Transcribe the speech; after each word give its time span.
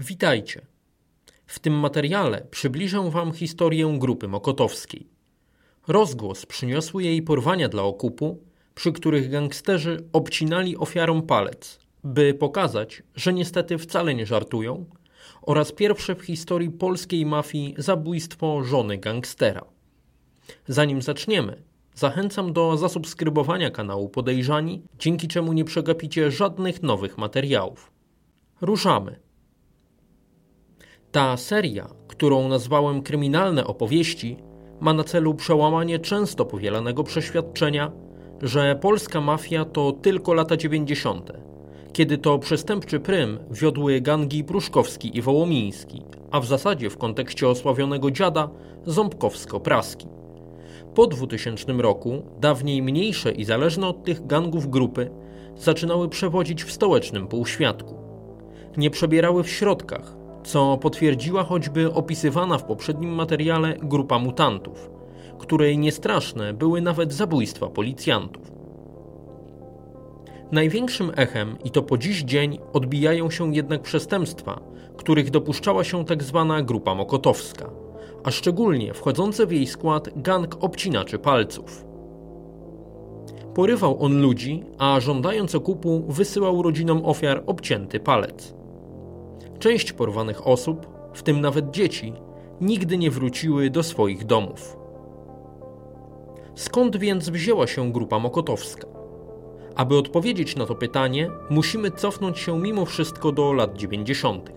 Witajcie. 0.00 0.66
W 1.46 1.58
tym 1.58 1.74
materiale 1.74 2.46
przybliżę 2.50 3.10
Wam 3.10 3.32
historię 3.32 3.96
grupy 3.98 4.28
mokotowskiej. 4.28 5.06
Rozgłos 5.88 6.46
przyniosły 6.46 7.02
jej 7.02 7.22
porwania 7.22 7.68
dla 7.68 7.82
okupu, 7.82 8.42
przy 8.74 8.92
których 8.92 9.30
gangsterzy 9.30 10.04
obcinali 10.12 10.76
ofiarom 10.76 11.22
palec, 11.22 11.78
by 12.04 12.34
pokazać, 12.34 13.02
że 13.14 13.32
niestety 13.32 13.78
wcale 13.78 14.14
nie 14.14 14.26
żartują, 14.26 14.84
oraz 15.42 15.72
pierwsze 15.72 16.14
w 16.14 16.22
historii 16.22 16.70
polskiej 16.70 17.26
mafii 17.26 17.74
zabójstwo 17.78 18.64
żony 18.64 18.98
gangstera. 18.98 19.64
Zanim 20.68 21.02
zaczniemy, 21.02 21.62
zachęcam 21.94 22.52
do 22.52 22.76
zasubskrybowania 22.76 23.70
kanału 23.70 24.08
Podejrzani, 24.08 24.82
dzięki 24.98 25.28
czemu 25.28 25.52
nie 25.52 25.64
przegapicie 25.64 26.30
żadnych 26.30 26.82
nowych 26.82 27.18
materiałów. 27.18 27.92
Ruszamy. 28.60 29.27
Ta 31.12 31.36
seria, 31.36 31.88
którą 32.08 32.48
nazwałem 32.48 33.02
Kryminalne 33.02 33.66
opowieści, 33.66 34.36
ma 34.80 34.94
na 34.94 35.04
celu 35.04 35.34
przełamanie 35.34 35.98
często 35.98 36.44
powielanego 36.44 37.04
przeświadczenia, 37.04 37.92
że 38.42 38.78
polska 38.80 39.20
mafia 39.20 39.64
to 39.64 39.92
tylko 39.92 40.34
lata 40.34 40.56
90., 40.56 41.32
kiedy 41.92 42.18
to 42.18 42.38
przestępczy 42.38 43.00
prym 43.00 43.38
wiodły 43.50 44.00
gangi 44.00 44.44
Pruszkowski 44.44 45.16
i 45.18 45.22
Wołomiński, 45.22 46.02
a 46.30 46.40
w 46.40 46.46
zasadzie 46.46 46.90
w 46.90 46.98
kontekście 46.98 47.48
osławionego 47.48 48.10
dziada 48.10 48.48
Ząbkowsko-Praski. 48.86 50.06
Po 50.94 51.06
2000 51.06 51.72
roku 51.72 52.22
dawniej 52.40 52.82
mniejsze 52.82 53.32
i 53.32 53.44
zależne 53.44 53.86
od 53.86 54.04
tych 54.04 54.26
gangów 54.26 54.70
grupy 54.70 55.10
zaczynały 55.56 56.08
przewodzić 56.08 56.64
w 56.64 56.72
stołecznym 56.72 57.26
półświatku. 57.26 57.94
Nie 58.76 58.90
przebierały 58.90 59.42
w 59.42 59.50
środkach, 59.50 60.17
co 60.48 60.76
potwierdziła 60.76 61.44
choćby 61.44 61.92
opisywana 61.92 62.58
w 62.58 62.64
poprzednim 62.64 63.10
materiale 63.10 63.76
grupa 63.82 64.18
mutantów, 64.18 64.90
której 65.38 65.78
niestraszne 65.78 66.52
były 66.52 66.80
nawet 66.80 67.12
zabójstwa 67.12 67.66
policjantów. 67.66 68.52
Największym 70.52 71.12
echem, 71.16 71.56
i 71.64 71.70
to 71.70 71.82
po 71.82 71.98
dziś 71.98 72.22
dzień, 72.22 72.58
odbijają 72.72 73.30
się 73.30 73.54
jednak 73.54 73.82
przestępstwa, 73.82 74.60
których 74.96 75.30
dopuszczała 75.30 75.84
się 75.84 76.04
tzw. 76.04 76.46
Tak 76.48 76.66
grupa 76.66 76.94
mokotowska, 76.94 77.70
a 78.24 78.30
szczególnie 78.30 78.94
wchodzące 78.94 79.46
w 79.46 79.52
jej 79.52 79.66
skład 79.66 80.08
gang 80.16 80.56
obcinaczy 80.60 81.18
palców. 81.18 81.84
Porywał 83.54 84.02
on 84.02 84.20
ludzi, 84.22 84.64
a 84.78 85.00
żądając 85.00 85.54
okupu 85.54 86.04
wysyłał 86.08 86.62
rodzinom 86.62 87.04
ofiar 87.04 87.42
obcięty 87.46 88.00
palec. 88.00 88.57
Część 89.58 89.92
porwanych 89.92 90.46
osób, 90.46 90.86
w 91.14 91.22
tym 91.22 91.40
nawet 91.40 91.70
dzieci, 91.70 92.12
nigdy 92.60 92.98
nie 92.98 93.10
wróciły 93.10 93.70
do 93.70 93.82
swoich 93.82 94.24
domów. 94.26 94.76
Skąd 96.54 96.96
więc 96.96 97.28
wzięła 97.30 97.66
się 97.66 97.92
grupa 97.92 98.18
mokotowska? 98.18 98.88
Aby 99.76 99.98
odpowiedzieć 99.98 100.56
na 100.56 100.66
to 100.66 100.74
pytanie, 100.74 101.30
musimy 101.50 101.90
cofnąć 101.90 102.38
się 102.38 102.58
mimo 102.58 102.84
wszystko 102.84 103.32
do 103.32 103.52
lat 103.52 103.76
90. 103.76 104.52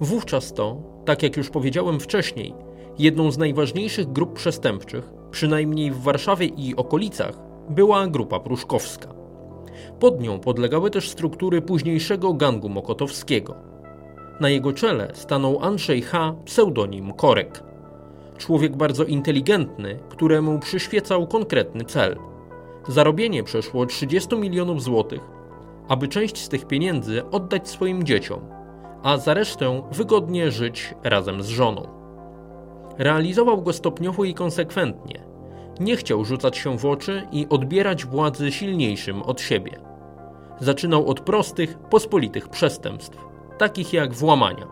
Wówczas 0.00 0.52
to, 0.52 0.76
tak 1.04 1.22
jak 1.22 1.36
już 1.36 1.50
powiedziałem 1.50 2.00
wcześniej, 2.00 2.54
jedną 2.98 3.30
z 3.30 3.38
najważniejszych 3.38 4.12
grup 4.12 4.32
przestępczych, 4.32 5.12
przynajmniej 5.30 5.90
w 5.90 6.02
Warszawie 6.02 6.46
i 6.46 6.76
okolicach, 6.76 7.38
była 7.70 8.06
grupa 8.06 8.40
pruszkowska. 8.40 9.14
Pod 10.00 10.20
nią 10.20 10.40
podlegały 10.40 10.90
też 10.90 11.10
struktury 11.10 11.62
późniejszego 11.62 12.34
gangu 12.34 12.68
mokotowskiego– 12.68 13.54
na 14.40 14.48
jego 14.48 14.72
czele 14.72 15.10
stanął 15.12 15.62
Andrzej 15.62 16.02
H., 16.02 16.34
pseudonim 16.44 17.12
Korek. 17.12 17.62
Człowiek 18.38 18.76
bardzo 18.76 19.04
inteligentny, 19.04 19.98
któremu 20.08 20.58
przyświecał 20.58 21.26
konkretny 21.26 21.84
cel. 21.84 22.16
Zarobienie 22.88 23.42
przeszło 23.42 23.86
30 23.86 24.36
milionów 24.36 24.82
złotych, 24.82 25.20
aby 25.88 26.08
część 26.08 26.38
z 26.38 26.48
tych 26.48 26.66
pieniędzy 26.66 27.22
oddać 27.30 27.68
swoim 27.68 28.04
dzieciom, 28.04 28.40
a 29.02 29.16
za 29.16 29.34
resztę 29.34 29.82
wygodnie 29.92 30.50
żyć 30.50 30.94
razem 31.02 31.42
z 31.42 31.48
żoną. 31.48 31.88
Realizował 32.98 33.62
go 33.62 33.72
stopniowo 33.72 34.24
i 34.24 34.34
konsekwentnie. 34.34 35.24
Nie 35.80 35.96
chciał 35.96 36.24
rzucać 36.24 36.56
się 36.56 36.78
w 36.78 36.86
oczy 36.86 37.22
i 37.32 37.46
odbierać 37.50 38.04
władzy 38.04 38.52
silniejszym 38.52 39.22
od 39.22 39.40
siebie. 39.40 39.80
Zaczynał 40.60 41.06
od 41.06 41.20
prostych, 41.20 41.78
pospolitych 41.78 42.48
przestępstw 42.48 43.33
takich 43.58 43.92
jak 43.92 44.12
włamania. 44.12 44.66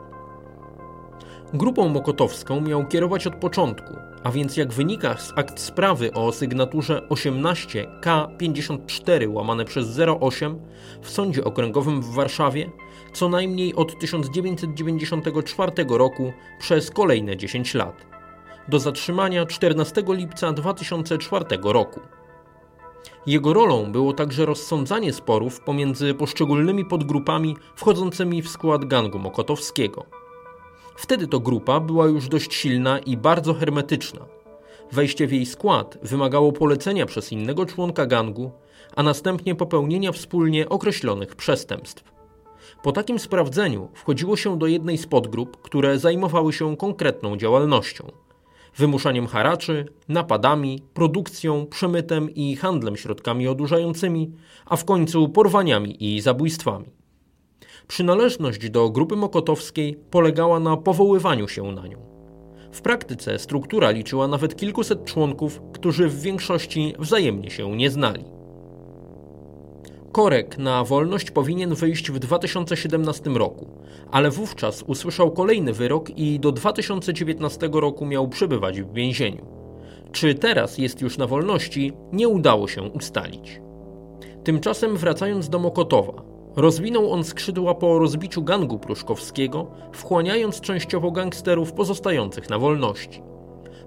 Grupą 1.54 1.88
mokotowską 1.88 2.60
miał 2.60 2.87
kierować 2.87 3.26
od 3.26 3.34
początku, 3.34 3.94
a 4.25 4.31
więc 4.31 4.56
jak 4.56 4.72
wynika 4.72 5.16
z 5.16 5.32
akt 5.37 5.60
sprawy 5.60 6.12
o 6.12 6.32
sygnaturze 6.32 7.03
18K54 7.10 9.32
łamane 9.32 9.65
przez 9.65 10.00
08 10.21 10.60
w 11.03 11.10
Sądzie 11.10 11.44
Okręgowym 11.44 12.03
w 12.03 12.15
Warszawie, 12.15 12.71
co 13.12 13.28
najmniej 13.28 13.75
od 13.75 13.98
1994 13.98 15.72
roku 15.88 16.32
przez 16.59 16.91
kolejne 16.91 17.37
10 17.37 17.75
lat. 17.75 18.06
Do 18.69 18.78
zatrzymania 18.78 19.47
14 19.47 20.03
lipca 20.09 20.53
2004 20.53 21.44
roku. 21.62 22.00
Jego 23.27 23.53
rolą 23.53 23.93
było 23.93 24.13
także 24.13 24.47
rozsądzanie 24.47 25.13
sporów 25.13 25.61
pomiędzy 25.61 26.15
poszczególnymi 26.15 26.85
podgrupami 26.85 27.57
wchodzącymi 27.77 28.43
w 28.43 28.49
skład 28.49 28.85
gangu 28.85 29.19
mokotowskiego. 29.19 30.05
Wtedy 30.97 31.27
to 31.27 31.41
grupa 31.41 31.81
była 31.81 32.07
już 32.07 32.29
dość 32.29 32.55
silna 32.55 32.99
i 32.99 33.17
bardzo 33.17 33.55
hermetyczna. 33.55 34.27
Wejście 34.93 35.27
w 35.27 35.33
jej 35.33 35.47
skład 35.47 35.99
wymagało 36.03 36.53
polecenia 36.53 37.07
przez 37.07 37.33
innego 37.33 37.67
członka 37.67 38.07
gangu, 38.07 38.51
a 38.97 39.03
następnie 39.03 39.55
popełnienia 39.55 40.13
wspólnie 40.13 40.69
określonych 40.69 41.37
przestępstw. 41.37 42.13
Po 42.83 42.93
takim 42.93 43.19
sprawdzeniu 43.19 43.89
wchodziło 43.95 44.37
się 44.37 44.59
do 44.59 44.67
jednej 44.67 44.99
z 44.99 45.07
podgrup, 45.07 45.63
które 45.63 45.99
zajmowały 45.99 46.53
się 46.53 46.77
konkretną 46.77 47.37
działalnością– 47.37 48.13
wymuszaniem 48.77 49.27
haraczy, 49.27 49.87
napadami, 50.09 50.83
produkcją, 50.94 51.66
przemytem 51.66 52.31
i 52.34 52.56
handlem 52.56 52.97
środkami 52.97 53.49
odurzającymi, 53.49 54.33
a 54.66 54.77
w 54.77 54.84
końcu 54.84 55.28
porwaniami 55.28 56.15
i 56.15 56.21
zabójstwami. 56.21 56.87
Przynależność 57.88 58.71
do 58.71 58.91
grupy 58.91 59.16
mokotowskiej 59.16 59.97
polegała 60.10 60.60
na 60.60 60.77
powoływaniu 60.77 61.49
się 61.49 61.72
na 61.72 61.87
nią. 61.87 61.99
W 62.72 62.83
praktyce 62.83 63.38
struktura 63.38 63.91
liczyła 63.91 64.28
nawet 64.28 64.56
kilkuset 64.56 65.04
członków, 65.04 65.60
którzy 65.72 66.09
w 66.09 66.21
większości 66.21 66.94
wzajemnie 66.99 67.50
się 67.50 67.77
nie 67.77 67.91
znali. 67.91 68.25
Korek 70.12 70.59
na 70.59 70.84
wolność 70.84 71.31
powinien 71.31 71.75
wyjść 71.75 72.11
w 72.11 72.19
2017 72.19 73.31
roku, 73.31 73.67
ale 74.11 74.31
wówczas 74.31 74.83
usłyszał 74.83 75.31
kolejny 75.31 75.73
wyrok 75.73 76.11
i 76.11 76.41
do 76.41 76.53
2019 76.53 77.69
roku 77.73 78.06
miał 78.06 78.28
przebywać 78.28 78.83
w 78.83 78.93
więzieniu. 78.93 79.47
Czy 80.12 80.34
teraz 80.34 80.78
jest 80.78 81.01
już 81.01 81.19
na 81.19 81.27
wolności, 81.27 81.93
nie 82.12 82.28
udało 82.28 82.69
się 82.69 82.83
ustalić. 82.83 83.61
Tymczasem 84.45 84.97
wracając 84.97 85.49
do 85.49 85.59
Mokotowa, 85.59 86.22
rozwinął 86.56 87.12
on 87.12 87.25
skrzydła 87.25 87.75
po 87.75 87.99
rozbiciu 87.99 88.43
gangu 88.43 88.78
pruszkowskiego, 88.78 89.67
wchłaniając 89.93 90.61
częściowo 90.61 91.11
gangsterów 91.11 91.72
pozostających 91.72 92.51
na 92.51 92.59
wolności. 92.59 93.22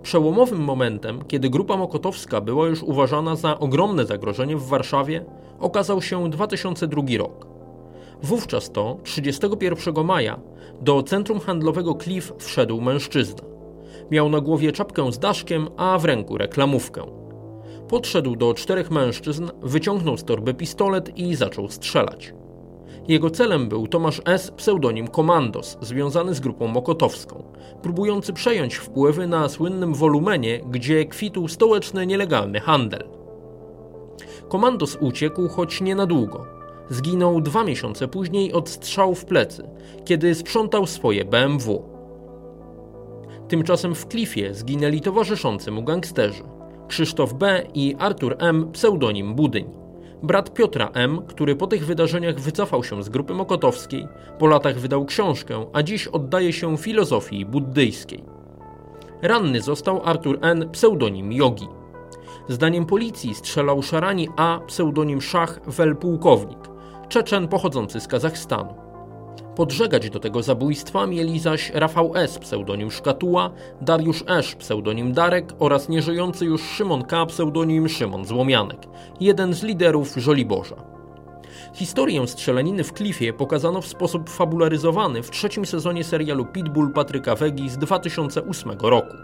Przełomowym 0.06 0.60
momentem, 0.60 1.24
kiedy 1.28 1.50
grupa 1.50 1.78
mokotowska 1.78 2.42
była 2.42 2.68
już 2.68 2.84
uważana 2.84 3.36
za 3.36 3.60
ogromne 3.60 4.06
zagrożenie 4.06 4.57
w 4.57 4.68
Warszawie, 4.68 5.25
okazał 5.60 6.02
się 6.02 6.30
2002 6.30 7.02
rok. 7.18 7.48
Wówczas 8.24 8.72
to, 8.72 8.98
31 9.04 10.06
maja, 10.06 10.40
do 10.81 11.04
centrum 11.04 11.40
handlowego 11.40 11.94
Cliff 11.94 12.34
wszedł 12.38 12.81
mężczyzna. 12.81 13.44
Miał 14.12 14.30
na 14.30 14.42
głowie 14.42 14.72
czapkę 14.72 15.12
z 15.12 15.19
daszkiem, 15.19 15.68
a 15.78 16.00
w 16.00 16.06
ręku 16.06 16.38
reklamówkę. 16.38 17.01
Podszedł 17.88 18.36
do 18.36 18.54
czterech 18.54 18.92
mężczyzn, 18.92 19.50
wyciągnął 19.62 20.18
z 20.18 20.24
torby 20.24 20.54
pistolet 20.54 21.18
i 21.18 21.36
zaczął 21.36 21.69
strzelać. 21.69 22.34
Jego 23.07 23.30
celem 23.30 23.69
był 23.69 23.88
Tomasz 23.88 24.22
S., 24.25 24.52
pseudonim 24.52 25.07
Komandos, 25.07 25.78
związany 25.81 26.34
z 26.34 26.40
grupą 26.40 26.68
mokotowską, 26.68 27.44
próbujący 27.81 28.34
przejąć 28.34 28.75
wpływy 28.75 29.28
na 29.28 29.50
słynnym 29.50 29.94
wolumenie, 29.94 30.62
gdzie 30.72 31.06
kwitł 31.06 31.48
stołeczny 31.48 32.07
nielegalny 32.07 32.60
handel. 32.60 33.04
Komandos 34.50 34.98
uciekł, 35.02 35.48
choć 35.48 35.81
nie 35.81 35.96
na 35.96 36.06
długo. 36.06 36.46
Zginął 36.90 37.42
dwa 37.42 37.63
miesiące 37.63 38.07
później 38.07 38.54
od 38.54 38.69
strzału 38.69 39.16
w 39.16 39.25
plecy, 39.25 39.69
kiedy 40.06 40.36
sprzątał 40.36 40.88
swoje 40.88 41.25
BMW. 41.25 41.84
Tymczasem 43.48 43.96
w 43.96 44.08
Klifie 44.08 44.54
zginęli 44.54 45.01
towarzyszący 45.01 45.72
mu 45.72 45.84
gangsterzy 45.84 46.44
Krzysztof 46.88 47.34
B. 47.34 47.63
i 47.74 47.96
Artur 48.00 48.36
M. 48.40 48.72
pseudonim 48.72 49.36
Budyń. 49.36 49.85
Brat 50.25 50.54
Piotra 50.54 50.89
M., 50.94 51.22
który 51.27 51.56
po 51.56 51.68
tych 51.68 51.86
wydarzeniach 51.86 52.39
wycofał 52.39 52.83
się 52.83 53.04
z 53.04 53.10
grupy 53.10 53.33
mokotowskiej, 53.33 54.07
po 54.39 54.48
latach 54.48 54.80
wydał 54.80 55.06
książkę, 55.06 55.66
a 55.74 55.83
dziś 55.83 56.07
oddaje 56.07 56.54
się 56.54 56.77
filozofii 56.77 57.45
buddyjskiej. 57.45 58.24
Ranny 59.22 59.62
został 59.62 60.01
Artur 60.04 60.39
N., 60.42 60.69
pseudonim 60.72 61.31
Yogi. 61.31 61.68
Zdaniem 62.50 62.86
policji 62.86 63.36
strzelał 63.36 63.81
Szarani 63.81 64.30
A, 64.38 64.60
pseudonim 64.68 65.22
Szach 65.22 65.60
Wel 65.68 65.95
Pułkownik, 65.95 66.60
Czeczen 67.10 67.48
pochodzący 67.48 68.00
z 68.00 68.07
Kazachstanu. 68.07 68.85
Podżegać 69.56 70.10
do 70.10 70.19
tego 70.19 70.44
zabójstwa 70.44 71.07
mieli 71.07 71.40
zaś 71.40 71.72
Rafał 71.74 72.12
S., 72.16 72.40
pseudonim 72.40 72.92
Szkatuła, 72.92 73.52
Dariusz 73.81 74.24
Esz, 74.28 74.56
pseudonim 74.56 75.13
Darek 75.13 75.54
oraz 75.60 75.90
nieżyjący 75.90 76.46
już 76.46 76.63
Szymon 76.63 77.04
K., 77.04 77.25
pseudonim 77.25 77.90
Szymon 77.90 78.25
Złomianek, 78.25 78.80
jeden 79.19 79.54
z 79.54 79.63
liderów 79.63 80.13
Żoliborza. 80.18 80.75
Historię 81.74 82.28
strzelaniny 82.28 82.84
w 82.84 82.94
Klifie 82.94 83.34
pokazano 83.34 83.81
w 83.81 83.88
sposób 83.88 84.30
fabularyzowany 84.30 85.24
w 85.24 85.31
trzecim 85.31 85.66
sezonie 85.66 86.04
serialu 86.04 86.46
Pitbull 86.46 86.94
Patryka 86.94 87.36
Wegi 87.36 87.69
z 87.69 87.78
2008 87.78 88.72
roku. 88.81 89.18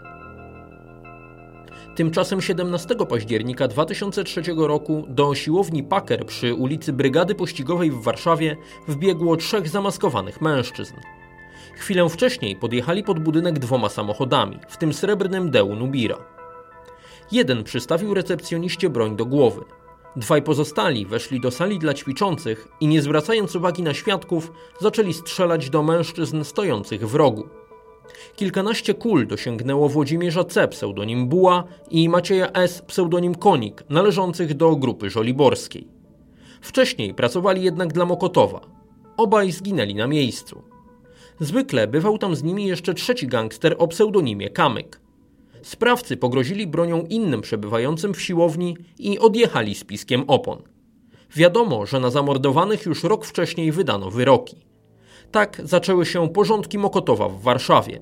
Tymczasem 1.94 2.40
17 2.40 2.96
października 3.08 3.68
2003 3.68 4.42
roku 4.56 5.04
do 5.08 5.34
siłowni 5.34 5.82
Packer 5.82 6.26
przy 6.26 6.54
ulicy 6.54 6.92
Brygady 6.92 7.34
Pościgowej 7.34 7.90
w 7.90 8.02
Warszawie 8.02 8.56
wbiegło 8.88 9.36
trzech 9.36 9.68
zamaskowanych 9.68 10.40
mężczyzn. 10.40 10.94
Chwilę 11.74 12.08
wcześniej 12.08 12.56
podjechali 12.56 13.04
pod 13.04 13.18
budynek 13.18 13.58
dwoma 13.58 13.88
samochodami, 13.88 14.58
w 14.68 14.76
tym 14.76 14.92
srebrnym 14.92 15.50
Deu 15.50 15.76
Nubira. 15.76 16.18
Jeden 17.32 17.64
przystawił 17.64 18.14
recepcjoniście 18.14 18.90
broń 18.90 19.16
do 19.16 19.26
głowy. 19.26 19.64
Dwaj 20.16 20.42
pozostali 20.42 21.06
weszli 21.06 21.40
do 21.40 21.50
sali 21.50 21.78
dla 21.78 21.94
ćwiczących 21.94 22.68
i 22.80 22.86
nie 22.86 23.02
zwracając 23.02 23.56
uwagi 23.56 23.82
na 23.82 23.94
świadków, 23.94 24.52
zaczęli 24.80 25.12
strzelać 25.12 25.70
do 25.70 25.82
mężczyzn 25.82 26.44
stojących 26.44 27.08
w 27.08 27.14
rogu. 27.14 27.48
Kilkanaście 28.36 28.94
kul 28.94 29.26
dosięgnęło 29.26 29.88
Włodzimierza 29.88 30.44
C. 30.44 30.68
pseudonim 30.68 31.28
Buła 31.28 31.64
i 31.90 32.08
Macieja 32.08 32.52
S. 32.52 32.82
pseudonim 32.82 33.34
Konik, 33.34 33.84
należących 33.88 34.54
do 34.54 34.76
grupy 34.76 35.10
żoliborskiej. 35.10 35.88
Wcześniej 36.60 37.14
pracowali 37.14 37.62
jednak 37.62 37.92
dla 37.92 38.04
Mokotowa. 38.04 38.60
Obaj 39.16 39.52
zginęli 39.52 39.94
na 39.94 40.06
miejscu. 40.06 40.62
Zwykle 41.40 41.86
bywał 41.86 42.18
tam 42.18 42.36
z 42.36 42.42
nimi 42.42 42.66
jeszcze 42.66 42.94
trzeci 42.94 43.26
gangster 43.26 43.76
o 43.78 43.88
pseudonimie 43.88 44.50
Kamyk. 44.50 45.00
Sprawcy 45.62 46.16
pogrozili 46.16 46.66
bronią 46.66 47.06
innym 47.08 47.40
przebywającym 47.40 48.14
w 48.14 48.22
siłowni 48.22 48.76
i 48.98 49.18
odjechali 49.18 49.74
z 49.74 49.84
piskiem 49.84 50.24
opon. 50.26 50.62
Wiadomo, 51.36 51.86
że 51.86 52.00
na 52.00 52.10
zamordowanych 52.10 52.86
już 52.86 53.04
rok 53.04 53.24
wcześniej 53.24 53.72
wydano 53.72 54.10
wyroki. 54.10 54.56
Tak 55.32 55.60
zaczęły 55.64 56.06
się 56.06 56.28
porządki 56.28 56.78
Mokotowa 56.78 57.28
w 57.28 57.40
Warszawie. 57.40 58.00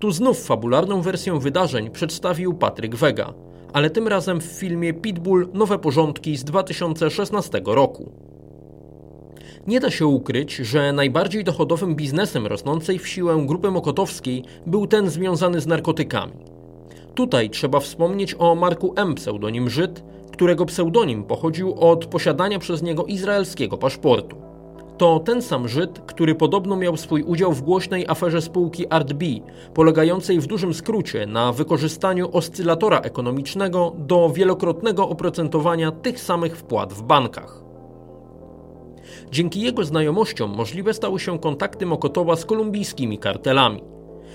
Tu 0.00 0.10
znów 0.10 0.46
fabularną 0.46 1.02
wersję 1.02 1.40
wydarzeń 1.40 1.90
przedstawił 1.90 2.54
Patryk 2.54 2.94
Wega, 2.96 3.34
ale 3.72 3.90
tym 3.90 4.08
razem 4.08 4.40
w 4.40 4.44
filmie 4.44 4.94
Pitbull 4.94 5.48
Nowe 5.54 5.78
Porządki 5.78 6.36
z 6.36 6.44
2016 6.44 7.62
roku. 7.64 8.12
Nie 9.66 9.80
da 9.80 9.90
się 9.90 10.06
ukryć, 10.06 10.56
że 10.56 10.92
najbardziej 10.92 11.44
dochodowym 11.44 11.96
biznesem 11.96 12.46
rosnącej 12.46 12.98
w 12.98 13.08
siłę 13.08 13.44
grupy 13.46 13.70
mokotowskiej 13.70 14.44
był 14.66 14.86
ten 14.86 15.10
związany 15.10 15.60
z 15.60 15.66
narkotykami. 15.66 16.32
Tutaj 17.14 17.50
trzeba 17.50 17.80
wspomnieć 17.80 18.34
o 18.38 18.54
Marku 18.54 18.94
M. 18.96 19.14
pseudonim 19.14 19.70
Żyd, 19.70 20.02
którego 20.32 20.66
pseudonim 20.66 21.24
pochodził 21.24 21.74
od 21.74 22.06
posiadania 22.06 22.58
przez 22.58 22.82
niego 22.82 23.04
izraelskiego 23.04 23.78
paszportu. 23.78 24.45
To 24.98 25.20
ten 25.20 25.42
sam 25.42 25.68
Żyd, 25.68 25.98
który 26.06 26.34
podobno 26.34 26.76
miał 26.76 26.96
swój 26.96 27.22
udział 27.22 27.52
w 27.52 27.62
głośnej 27.62 28.06
aferze 28.08 28.42
spółki 28.42 28.86
ArtB, 28.88 29.22
polegającej 29.74 30.40
w 30.40 30.46
dużym 30.46 30.74
skrócie 30.74 31.26
na 31.26 31.52
wykorzystaniu 31.52 32.28
oscylatora 32.32 33.00
ekonomicznego 33.00 33.92
do 33.98 34.30
wielokrotnego 34.30 35.08
oprocentowania 35.08 35.90
tych 35.90 36.20
samych 36.20 36.56
wpłat 36.56 36.92
w 36.92 37.02
bankach. 37.02 37.62
Dzięki 39.30 39.60
jego 39.60 39.84
znajomościom 39.84 40.50
możliwe 40.50 40.94
stały 40.94 41.20
się 41.20 41.38
kontakty 41.38 41.86
Mokotowa 41.86 42.36
z 42.36 42.44
kolumbijskimi 42.44 43.18
kartelami. 43.18 43.82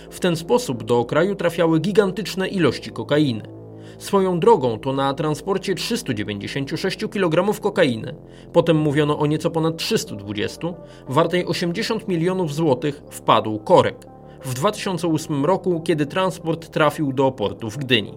W 0.10 0.20
ten 0.20 0.36
sposób 0.36 0.84
do 0.84 1.06
kraju 1.06 1.36
trafiały 1.36 1.80
gigantyczne 1.80 2.48
ilości 2.48 2.92
kokainy. 2.92 3.61
Swoją 4.02 4.40
drogą 4.40 4.80
to 4.80 4.94
na 4.94 5.14
transporcie 5.14 5.76
396 5.76 7.00
kg 7.12 7.60
kokainy, 7.62 8.16
potem 8.54 8.78
mówiono 8.78 9.20
o 9.20 9.26
nieco 9.26 9.52
ponad 9.52 9.78
320, 9.78 10.68
wartej 11.08 11.46
80 11.46 12.08
milionów 12.08 12.54
złotych, 12.54 13.02
wpadł 13.12 13.60
korek 13.60 13.96
w 14.44 14.54
2008 14.54 15.46
roku, 15.46 15.82
kiedy 15.82 16.06
transport 16.06 16.70
trafił 16.70 17.14
do 17.14 17.32
portu 17.32 17.70
w 17.70 17.78
Gdyni. 17.78 18.14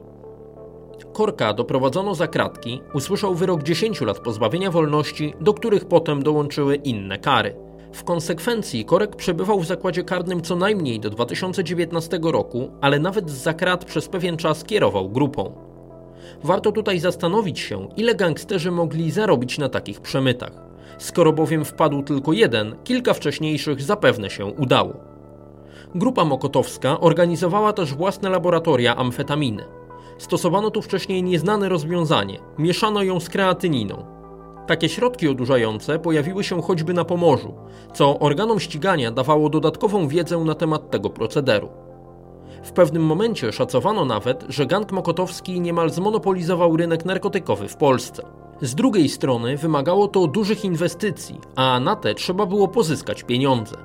Korka 1.12 1.52
doprowadzono 1.52 2.14
za 2.14 2.26
kratki, 2.26 2.80
usłyszał 2.94 3.34
wyrok 3.34 3.62
10 3.62 4.00
lat 4.00 4.18
pozbawienia 4.18 4.70
wolności, 4.70 5.34
do 5.40 5.54
których 5.54 5.84
potem 5.84 6.22
dołączyły 6.22 6.76
inne 6.76 7.18
kary. 7.18 7.56
W 7.92 8.04
konsekwencji 8.04 8.84
Korek 8.84 9.16
przebywał 9.16 9.60
w 9.60 9.66
zakładzie 9.66 10.04
karnym 10.04 10.42
co 10.42 10.56
najmniej 10.56 11.00
do 11.00 11.10
2019 11.10 12.18
roku, 12.22 12.70
ale 12.80 12.98
nawet 12.98 13.30
z 13.30 13.42
zakrat 13.42 13.84
przez 13.84 14.08
pewien 14.08 14.36
czas 14.36 14.64
kierował 14.64 15.08
grupą. 15.08 15.73
Warto 16.44 16.72
tutaj 16.72 16.98
zastanowić 16.98 17.58
się, 17.58 17.88
ile 17.96 18.14
gangsterzy 18.14 18.70
mogli 18.70 19.10
zarobić 19.10 19.58
na 19.58 19.68
takich 19.68 20.00
przemytach. 20.00 20.52
Skoro 20.98 21.32
bowiem 21.32 21.64
wpadł 21.64 22.02
tylko 22.02 22.32
jeden, 22.32 22.76
kilka 22.84 23.14
wcześniejszych 23.14 23.82
zapewne 23.82 24.30
się 24.30 24.46
udało. 24.46 24.94
Grupa 25.94 26.24
Mokotowska 26.24 27.00
organizowała 27.00 27.72
też 27.72 27.94
własne 27.94 28.30
laboratoria 28.30 28.96
amfetaminy. 28.96 29.64
Stosowano 30.18 30.70
tu 30.70 30.82
wcześniej 30.82 31.22
nieznane 31.22 31.68
rozwiązanie 31.68 32.38
mieszano 32.58 33.02
ją 33.02 33.20
z 33.20 33.28
kreatyniną. 33.28 34.04
Takie 34.66 34.88
środki 34.88 35.28
odurzające 35.28 35.98
pojawiły 35.98 36.44
się 36.44 36.62
choćby 36.62 36.94
na 36.94 37.04
Pomorzu, 37.04 37.54
co 37.94 38.18
organom 38.18 38.60
ścigania 38.60 39.10
dawało 39.10 39.48
dodatkową 39.48 40.08
wiedzę 40.08 40.38
na 40.38 40.54
temat 40.54 40.90
tego 40.90 41.10
procederu. 41.10 41.83
W 42.64 42.72
pewnym 42.72 43.02
momencie 43.02 43.52
szacowano 43.52 44.04
nawet, 44.04 44.44
że 44.48 44.66
gang 44.66 44.92
mokotowski 44.92 45.60
niemal 45.60 45.90
zmonopolizował 45.90 46.76
rynek 46.76 47.04
narkotykowy 47.04 47.68
w 47.68 47.76
Polsce. 47.76 48.22
Z 48.60 48.74
drugiej 48.74 49.08
strony 49.08 49.56
wymagało 49.56 50.08
to 50.08 50.26
dużych 50.26 50.64
inwestycji, 50.64 51.40
a 51.56 51.80
na 51.80 51.96
te 51.96 52.14
trzeba 52.14 52.46
było 52.46 52.68
pozyskać 52.68 53.22
pieniądze. 53.22 53.76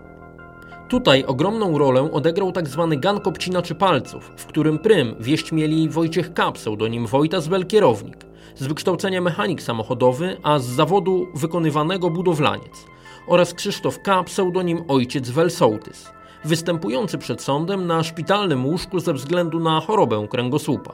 Tutaj 0.90 1.24
ogromną 1.26 1.78
rolę 1.78 2.12
odegrał 2.12 2.52
tzw. 2.52 2.88
Tak 2.90 3.00
gang 3.00 3.28
obcinaczy 3.28 3.76
palców, 3.76 4.32
w 4.38 4.46
którym 4.46 4.80
prym 4.80 5.16
wieść 5.20 5.52
mieli 5.52 5.90
Wojciech 5.90 6.34
K. 6.34 6.52
pseudonim 6.52 7.08
Wojta 7.08 7.42
Zwelkierownik, 7.42 8.18
z 8.56 8.68
wykształcenia 8.68 9.22
mechanik 9.22 9.62
samochodowy, 9.62 10.38
a 10.44 10.60
z 10.60 10.66
zawodu 10.66 11.28
wykonywanego 11.36 12.10
budowlaniec 12.10 12.86
oraz 13.28 13.54
Krzysztof 13.54 14.02
K. 14.02 14.24
pseudonim 14.24 14.84
Ojciec 14.88 15.30
Welsołtys 15.30 16.19
występujący 16.46 17.18
przed 17.18 17.42
sądem 17.42 17.88
na 17.88 18.04
szpitalnym 18.04 18.66
łóżku 18.66 19.00
ze 19.00 19.14
względu 19.14 19.60
na 19.60 19.80
chorobę 19.80 20.28
kręgosłupa. 20.30 20.94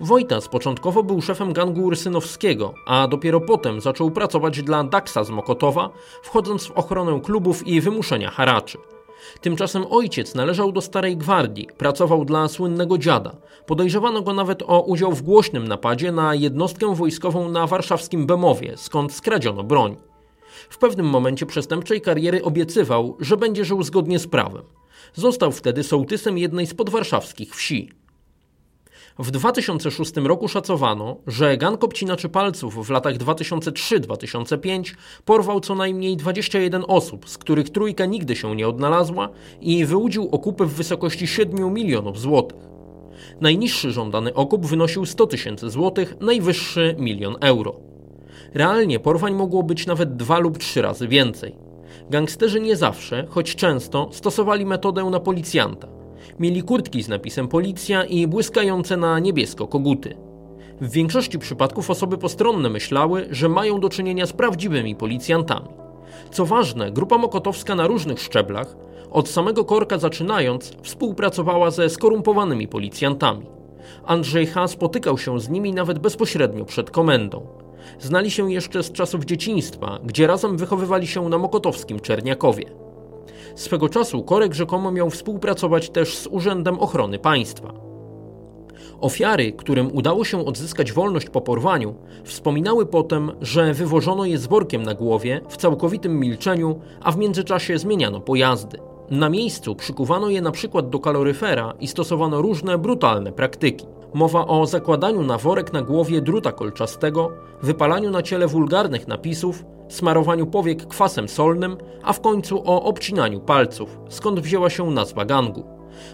Wojtas 0.00 0.48
początkowo 0.48 1.02
był 1.02 1.22
szefem 1.22 1.52
gangu 1.52 1.82
Ursynowskiego, 1.82 2.74
a 2.86 3.08
dopiero 3.08 3.40
potem 3.40 3.80
zaczął 3.80 4.10
pracować 4.10 4.62
dla 4.62 4.84
Daxa 4.84 5.24
z 5.24 5.30
Mokotowa, 5.30 5.90
wchodząc 6.22 6.66
w 6.66 6.70
ochronę 6.70 7.20
klubów 7.20 7.66
i 7.66 7.80
wymuszenia 7.80 8.30
haraczy. 8.30 8.78
Tymczasem 9.40 9.84
ojciec 9.90 10.34
należał 10.34 10.72
do 10.72 10.80
Starej 10.80 11.16
Gwardii, 11.16 11.68
pracował 11.78 12.24
dla 12.24 12.48
słynnego 12.48 12.98
dziada. 12.98 13.36
Podejrzewano 13.66 14.22
go 14.22 14.32
nawet 14.32 14.62
o 14.66 14.80
udział 14.80 15.12
w 15.12 15.22
głośnym 15.22 15.68
napadzie 15.68 16.12
na 16.12 16.34
jednostkę 16.34 16.94
wojskową 16.94 17.48
na 17.48 17.66
warszawskim 17.66 18.26
Bemowie, 18.26 18.76
skąd 18.76 19.12
skradziono 19.12 19.64
broń. 19.64 19.96
W 20.70 20.78
pewnym 20.78 21.06
momencie 21.06 21.46
przestępczej 21.46 22.00
kariery 22.00 22.42
obiecywał, 22.42 23.16
że 23.20 23.36
będzie 23.36 23.64
żył 23.64 23.82
zgodnie 23.82 24.18
z 24.18 24.26
prawem. 24.26 24.62
Został 25.14 25.52
wtedy 25.52 25.82
sołtysem 25.82 26.38
jednej 26.38 26.66
z 26.66 26.74
podwarszawskich 26.74 27.54
wsi. 27.54 27.90
W 29.18 29.30
2006 29.30 30.16
roku 30.16 30.48
szacowano, 30.48 31.16
że 31.26 31.56
gang 31.56 31.84
obcinaczy 31.84 32.28
palców 32.28 32.86
w 32.86 32.90
latach 32.90 33.14
2003-2005 33.14 34.94
porwał 35.24 35.60
co 35.60 35.74
najmniej 35.74 36.16
21 36.16 36.84
osób, 36.88 37.28
z 37.28 37.38
których 37.38 37.70
trójka 37.70 38.06
nigdy 38.06 38.36
się 38.36 38.56
nie 38.56 38.68
odnalazła 38.68 39.28
i 39.60 39.84
wyłudził 39.84 40.28
okupy 40.32 40.66
w 40.66 40.74
wysokości 40.74 41.26
7 41.26 41.72
milionów 41.72 42.20
złotych. 42.20 42.58
Najniższy 43.40 43.92
żądany 43.92 44.34
okup 44.34 44.66
wynosił 44.66 45.06
100 45.06 45.26
tysięcy 45.26 45.70
złotych, 45.70 46.20
najwyższy 46.20 46.96
milion 46.98 47.36
euro. 47.40 47.95
Realnie 48.54 49.00
porwań 49.00 49.34
mogło 49.34 49.62
być 49.62 49.86
nawet 49.86 50.16
dwa 50.16 50.38
lub 50.38 50.58
trzy 50.58 50.82
razy 50.82 51.08
więcej. 51.08 51.56
Gangsterzy 52.10 52.60
nie 52.60 52.76
zawsze, 52.76 53.26
choć 53.28 53.56
często, 53.56 54.08
stosowali 54.12 54.66
metodę 54.66 55.04
na 55.04 55.20
policjanta. 55.20 55.88
Mieli 56.38 56.62
kurtki 56.62 57.02
z 57.02 57.08
napisem 57.08 57.48
policja 57.48 58.04
i 58.04 58.26
błyskające 58.26 58.96
na 58.96 59.18
niebiesko 59.18 59.66
koguty. 59.66 60.16
W 60.80 60.90
większości 60.90 61.38
przypadków 61.38 61.90
osoby 61.90 62.18
postronne 62.18 62.68
myślały, 62.68 63.26
że 63.30 63.48
mają 63.48 63.80
do 63.80 63.88
czynienia 63.88 64.26
z 64.26 64.32
prawdziwymi 64.32 64.96
policjantami. 64.96 65.68
Co 66.30 66.46
ważne, 66.46 66.92
grupa 66.92 67.18
mokotowska 67.18 67.74
na 67.74 67.86
różnych 67.86 68.20
szczeblach, 68.20 68.76
od 69.10 69.28
samego 69.28 69.64
korka 69.64 69.98
zaczynając, 69.98 70.72
współpracowała 70.82 71.70
ze 71.70 71.90
skorumpowanymi 71.90 72.68
policjantami. 72.68 73.46
Andrzej 74.04 74.46
H. 74.46 74.68
spotykał 74.68 75.18
się 75.18 75.40
z 75.40 75.48
nimi 75.48 75.72
nawet 75.72 75.98
bezpośrednio 75.98 76.64
przed 76.64 76.90
komendą. 76.90 77.46
Znali 77.98 78.30
się 78.30 78.52
jeszcze 78.52 78.82
z 78.82 78.92
czasów 78.92 79.24
dzieciństwa, 79.24 79.98
gdzie 80.04 80.26
razem 80.26 80.56
wychowywali 80.56 81.06
się 81.06 81.28
na 81.28 81.38
mokotowskim 81.38 82.00
Czerniakowie. 82.00 82.64
Swego 83.54 83.88
czasu 83.88 84.22
Korek 84.22 84.54
rzekomo 84.54 84.92
miał 84.92 85.10
współpracować 85.10 85.90
też 85.90 86.16
z 86.16 86.26
Urzędem 86.26 86.78
Ochrony 86.78 87.18
Państwa. 87.18 87.72
Ofiary, 89.00 89.52
którym 89.52 89.96
udało 89.96 90.24
się 90.24 90.46
odzyskać 90.46 90.92
wolność 90.92 91.30
po 91.30 91.40
porwaniu, 91.40 91.94
wspominały 92.24 92.86
potem, 92.86 93.32
że 93.40 93.74
wywożono 93.74 94.24
je 94.24 94.38
z 94.38 94.46
workiem 94.46 94.82
na 94.82 94.94
głowie 94.94 95.40
w 95.48 95.56
całkowitym 95.56 96.20
milczeniu, 96.20 96.80
a 97.00 97.12
w 97.12 97.18
międzyczasie 97.18 97.78
zmieniano 97.78 98.20
pojazdy. 98.20 98.78
Na 99.10 99.30
miejscu 99.30 99.74
przykuwano 99.74 100.30
je 100.30 100.40
na 100.40 100.50
przykład 100.50 100.90
do 100.90 100.98
kaloryfera 100.98 101.74
i 101.80 101.88
stosowano 101.88 102.42
różne 102.42 102.78
brutalne 102.78 103.32
praktyki. 103.32 103.86
Mowa 104.16 104.46
o 104.46 104.66
zakładaniu 104.66 105.22
na 105.22 105.38
worek 105.38 105.72
na 105.72 105.82
głowie 105.82 106.20
druta 106.20 106.52
kolczastego, 106.52 107.32
wypalaniu 107.62 108.10
na 108.10 108.22
ciele 108.22 108.46
wulgarnych 108.46 109.08
napisów, 109.08 109.64
smarowaniu 109.88 110.46
powiek 110.46 110.86
kwasem 110.86 111.28
solnym, 111.28 111.76
a 112.02 112.12
w 112.12 112.20
końcu 112.20 112.62
o 112.64 112.82
obcinaniu 112.82 113.40
palców, 113.40 113.98
skąd 114.08 114.40
wzięła 114.40 114.70
się 114.70 114.90
nazwa 114.90 115.24
gangu. 115.24 115.64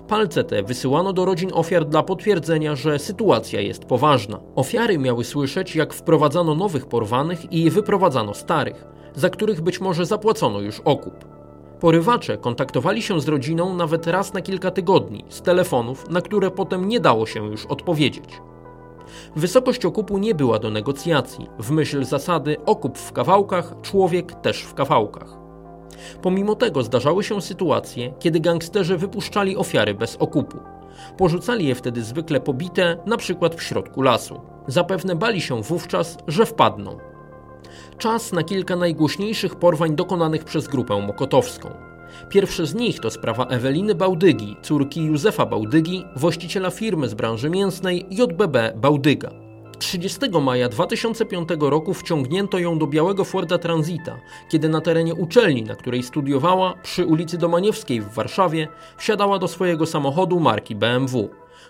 Palce 0.09 0.45
te 0.45 0.63
wysyłano 0.63 1.13
do 1.13 1.25
rodzin 1.25 1.51
ofiar 1.55 1.85
dla 1.85 2.03
potwierdzenia, 2.03 2.77
że 2.77 2.99
sytuacja 2.99 3.61
jest 3.61 3.85
poważna. 3.85 4.41
Ofiary 4.55 4.99
miały 4.99 5.25
słyszeć, 5.25 5.77
jak 5.77 5.95
wprowadzano 5.95 6.55
nowych 6.55 6.87
porwanych 6.87 7.53
i 7.53 7.71
wyprowadzano 7.71 8.35
starych, 8.35 8.85
za 9.15 9.31
których 9.31 9.61
być 9.61 9.81
może 9.81 10.07
zapłacono 10.07 10.61
już 10.61 10.81
okup. 10.85 11.32
Porywacze 11.83 12.39
kontaktowali 12.39 13.03
się 13.03 13.21
z 13.21 13.29
rodziną 13.29 13.77
nawet 13.77 14.07
raz 14.07 14.33
na 14.33 14.41
kilka 14.41 14.71
tygodni 14.71 15.25
z 15.29 15.43
telefonów, 15.43 16.11
na 16.11 16.21
które 16.21 16.51
potem 16.51 16.89
nie 16.89 17.01
dało 17.01 17.27
się 17.27 17.47
już 17.47 17.67
odpowiedzieć. 17.67 18.25
Wysokość 19.37 19.85
okupu 19.85 20.19
nie 20.19 20.35
była 20.35 20.59
do 20.59 20.71
negocjacji, 20.71 21.49
w 21.59 21.71
myśl 21.71 22.05
zasady 22.05 22.57
okup 22.67 22.99
w 22.99 23.12
kawałkach, 23.12 23.75
człowiek 23.83 24.33
też 24.33 24.62
w 24.62 24.75
kawałkach. 24.75 25.37
Pomimo 26.23 26.55
tego 26.55 26.83
zdarzały 26.83 27.25
się 27.25 27.41
sytuacje, 27.41 28.15
kiedy 28.19 28.41
gangsterzy 28.41 28.97
wypuszczali 28.97 29.57
ofiary 29.57 29.95
bez 29.95 30.17
okupu. 30.17 30.59
Porzucali 31.19 31.67
je 31.67 31.75
wtedy 31.75 32.03
zwykle 32.03 32.41
pobite, 32.41 32.97
na 33.07 33.17
przykład 33.17 33.55
w 33.55 33.62
środku 33.62 34.03
lasu. 34.03 34.41
Zapewne 34.67 35.17
bali 35.17 35.41
się 35.41 35.62
wówczas, 35.62 36.19
że 36.29 36.47
wpadną. 36.47 37.12
Czas 37.99 38.33
na 38.33 38.42
kilka 38.42 38.76
najgłośniejszych 38.76 39.57
porwań 39.57 39.97
dokonanych 39.97 40.45
przez 40.45 40.69
grupę 40.69 41.07
mokotowską. 41.07 41.71
Pierwszy 42.28 42.66
z 42.66 42.75
nich 42.75 43.00
to 43.00 43.11
sprawa 43.11 43.47
Eweliny 43.47 43.95
Bałdygi, 43.95 44.57
córki 44.62 45.04
Józefa 45.04 45.47
Bałdygi, 45.47 46.04
właściciela 46.16 46.71
firmy 46.71 47.09
z 47.09 47.14
branży 47.14 47.50
mięsnej 47.50 48.07
JBB 48.11 48.73
Bałdyga. 48.76 49.31
30 49.78 50.21
maja 50.42 50.69
2005 50.69 51.49
roku 51.61 51.95
wciągnięto 51.95 52.59
ją 52.59 52.78
do 52.78 52.87
Białego 52.87 53.25
Forda 53.25 53.59
Transita, 53.59 54.16
kiedy 54.49 54.69
na 54.69 54.81
terenie 54.81 55.14
uczelni, 55.14 55.62
na 55.62 55.75
której 55.75 56.02
studiowała, 56.02 56.75
przy 56.83 57.07
ulicy 57.07 57.38
Domaniewskiej 57.38 58.00
w 58.00 58.14
Warszawie, 58.14 58.69
wsiadała 58.97 59.38
do 59.38 59.49
swojego 59.49 59.87
samochodu 59.87 60.40
marki 60.40 60.75
BMW. 60.75 61.28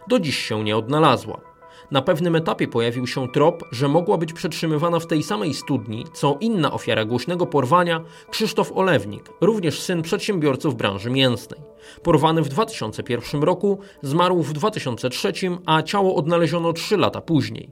Do 0.09 0.19
dziś 0.19 0.39
się 0.39 0.65
nie 0.65 0.77
odnalazła. 0.77 1.52
Na 1.93 2.03
pewnym 2.03 2.37
etapie 2.37 2.69
pojawił 2.69 3.07
się 3.07 3.29
trop, 3.29 3.65
że 3.73 3.89
mogła 3.89 4.19
być 4.19 4.33
przetrzymywana 4.33 5.01
w 5.01 5.07
tej 5.07 5.23
samej 5.23 5.55
studni, 5.55 6.05
co 6.13 6.37
inna 6.41 6.73
ofiara 6.73 7.05
głośnego 7.05 7.47
porwania, 7.47 8.05
Krzysztof 8.31 8.73
Olewnik, 8.75 9.31
również 9.41 9.81
syn 9.81 10.03
przedsiębiorców 10.03 10.77
branży 10.77 11.11
mięsnej. 11.11 11.61
Porwany 12.03 12.43
w 12.43 12.49
2001 12.49 13.43
roku, 13.43 13.79
zmarł 14.03 14.43
w 14.43 14.53
2003, 14.53 15.33
a 15.67 15.83
ciało 15.83 16.15
odnaleziono 16.15 16.73
3 16.73 16.97
lata 16.97 17.21
później. 17.21 17.71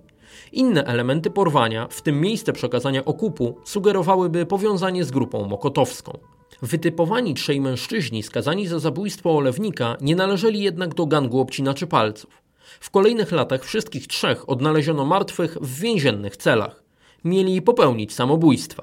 Inne 0.52 0.84
elementy 0.84 1.30
porwania, 1.30 1.88
w 1.90 2.02
tym 2.02 2.20
miejsce 2.20 2.52
przekazania 2.52 3.04
okupu, 3.04 3.58
sugerowałyby 3.64 4.46
powiązanie 4.46 5.04
z 5.04 5.10
grupą 5.10 5.44
mokotowską. 5.44 6.18
Wytypowani 6.62 7.34
trzej 7.34 7.60
mężczyźni 7.60 8.22
skazani 8.22 8.66
za 8.66 8.78
zabójstwo 8.78 9.36
olewnika 9.36 9.96
nie 10.00 10.16
należeli 10.16 10.60
jednak 10.60 10.94
do 10.94 11.06
gangu 11.06 11.40
obcinaczy 11.40 11.86
palców. 11.86 12.39
W 12.80 12.90
kolejnych 12.90 13.32
latach 13.32 13.64
wszystkich 13.64 14.06
trzech 14.06 14.48
odnaleziono 14.48 15.04
martwych 15.04 15.58
w 15.60 15.80
więziennych 15.80 16.36
celach. 16.36 16.82
Mieli 17.24 17.62
popełnić 17.62 18.14
samobójstwa. 18.14 18.82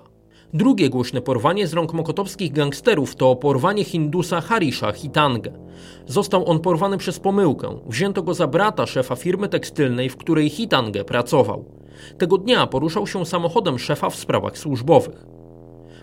Drugie 0.53 0.89
głośne 0.89 1.21
porwanie 1.21 1.67
z 1.67 1.73
rąk 1.73 1.93
mokotowskich 1.93 2.53
gangsterów 2.53 3.15
to 3.15 3.35
porwanie 3.35 3.83
Hindusa 3.83 4.41
Harisha 4.41 4.91
Hitangę. 4.91 5.51
Został 6.07 6.49
on 6.49 6.59
porwany 6.59 6.97
przez 6.97 7.19
pomyłkę. 7.19 7.79
Wzięto 7.87 8.23
go 8.23 8.33
za 8.33 8.47
brata 8.47 8.85
szefa 8.85 9.15
firmy 9.15 9.49
tekstylnej, 9.49 10.09
w 10.09 10.17
której 10.17 10.49
Hitangę 10.49 11.03
pracował. 11.03 11.65
Tego 12.17 12.37
dnia 12.37 12.67
poruszał 12.67 13.07
się 13.07 13.25
samochodem 13.25 13.79
szefa 13.79 14.09
w 14.09 14.15
sprawach 14.15 14.57
służbowych. 14.57 15.25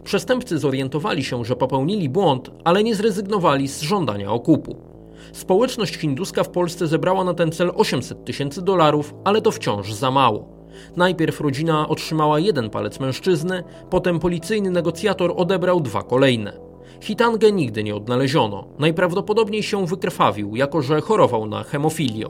Przestępcy 0.04 0.58
zorientowali 0.58 1.24
się, 1.24 1.44
że 1.44 1.56
popełnili 1.56 2.08
błąd, 2.08 2.50
ale 2.64 2.84
nie 2.84 2.94
zrezygnowali 2.94 3.68
z 3.68 3.82
żądania 3.82 4.32
okupu. 4.32 4.93
Społeczność 5.33 5.97
hinduska 5.97 6.45
w 6.45 6.50
Polsce 6.50 6.87
zebrała 6.87 7.25
na 7.25 7.35
ten 7.35 7.52
cel 7.52 7.73
800 7.75 8.25
tysięcy 8.25 8.62
dolarów, 8.62 9.14
ale 9.25 9.43
to 9.43 9.50
wciąż 9.50 9.93
za 9.93 10.11
mało. 10.11 10.49
Najpierw 10.97 11.40
rodzina 11.40 11.88
otrzymała 11.88 12.38
jeden 12.38 12.71
palec 12.71 13.00
mężczyzny, 13.00 13.64
potem 13.90 14.21
policyjny 14.21 14.71
negocjator 14.71 15.33
odebrał 15.37 15.81
dwa 15.81 16.02
kolejne. 16.02 16.52
Hitangę 17.00 17.52
nigdy 17.52 17.85
nie 17.85 17.97
odnaleziono. 17.97 18.64
Najprawdopodobniej 18.78 19.62
się 19.62 19.87
wykrwawił, 19.87 20.57
jako 20.57 20.83
że 20.83 21.00
chorował 21.00 21.47
na 21.47 21.62
hemofilię. 21.62 22.28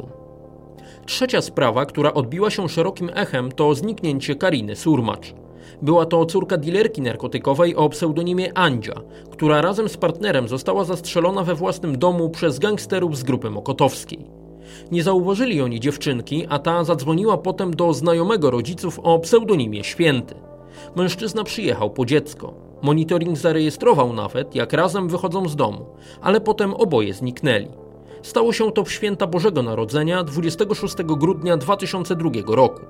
Trzecia 1.07 1.43
sprawa, 1.43 1.87
która 1.87 2.15
odbiła 2.15 2.51
się 2.51 2.69
szerokim 2.69 3.11
echem, 3.15 3.53
to 3.53 3.75
zniknięcie 3.75 4.35
Kariny 4.35 4.77
Surmacz. 4.77 5.35
Była 5.83 6.06
to 6.06 6.26
córka 6.26 6.56
dilerki 6.56 7.02
narkotykowej 7.02 7.76
o 7.76 7.88
pseudonimie 7.88 8.59
Andzia, 8.59 8.94
która 9.30 9.61
razem 9.61 9.88
z 9.88 9.97
partnerem 9.97 10.49
została 10.49 10.85
zastrzelona 10.85 11.44
we 11.44 11.54
własnym 11.54 11.99
domu 11.99 12.30
przez 12.30 12.59
gangsterów 12.59 13.18
z 13.18 13.23
grupy 13.23 13.50
mokotowskiej. 13.50 14.26
Nie 14.92 15.02
zauważyli 15.02 15.61
oni 15.61 15.80
dziewczynki, 15.80 16.47
a 16.49 16.59
ta 16.59 16.85
zadzwoniła 16.85 17.38
potem 17.38 17.75
do 17.75 17.94
znajomego 17.94 18.50
rodziców 18.50 19.00
o 19.02 19.18
pseudonimie 19.18 19.85
Święty. 19.85 20.35
Mężczyzna 20.97 21.44
przyjechał 21.44 21.90
po 21.90 22.06
dziecko. 22.06 22.54
Monitoring 22.83 23.38
zarejestrował 23.38 24.12
nawet, 24.12 24.54
jak 24.54 24.73
razem 24.73 25.09
wychodzą 25.09 25.49
z 25.49 25.56
domu, 25.56 25.87
ale 26.21 26.40
potem 26.40 26.75
oboje 26.75 27.14
zniknęli. 27.14 27.68
Stało 28.23 28.52
się 28.52 28.73
to 28.73 28.85
w 28.85 28.92
święta 28.92 29.26
Bożego 29.26 29.62
Narodzenia 29.62 30.25
26 30.25 30.94
grudnia 30.97 31.56
2002 31.56 32.30
roku. 32.47 32.80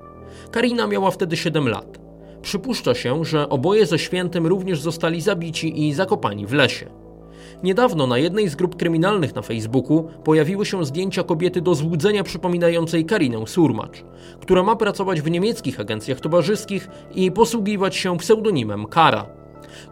Karina 0.51 0.87
miała 0.87 1.11
wtedy 1.11 1.37
7 1.37 1.69
lat. 1.69 2.04
Przypuszcza 2.45 2.93
się, 2.93 3.25
że 3.25 3.49
oboje 3.49 3.85
ze 3.85 3.99
świętym 3.99 4.47
również 4.47 4.81
zostali 4.81 5.21
zabici 5.21 5.87
i 5.87 5.93
zakopani 5.93 6.45
w 6.45 6.53
lesie. 6.53 6.85
Niedawno 7.63 8.07
na 8.07 8.17
jednej 8.17 8.49
z 8.49 8.55
grup 8.55 8.75
kryminalnych 8.75 9.35
na 9.35 9.41
Facebooku 9.41 10.07
pojawiły 10.23 10.65
się 10.65 10.85
zdjęcia 10.85 11.23
kobiety 11.23 11.61
do 11.61 11.75
złudzenia 11.75 12.23
przypominającej 12.23 13.05
Karinę 13.05 13.47
Surmacz, 13.47 14.03
która 14.41 14.63
ma 14.63 14.75
pracować 14.75 15.21
w 15.21 15.31
niemieckich 15.31 15.79
agencjach 15.79 16.19
towarzyskich 16.19 16.87
i 17.15 17.31
posługiwać 17.31 17.95
się 17.95 18.17
pseudonimem 18.17 18.85
Kara. 18.85 19.25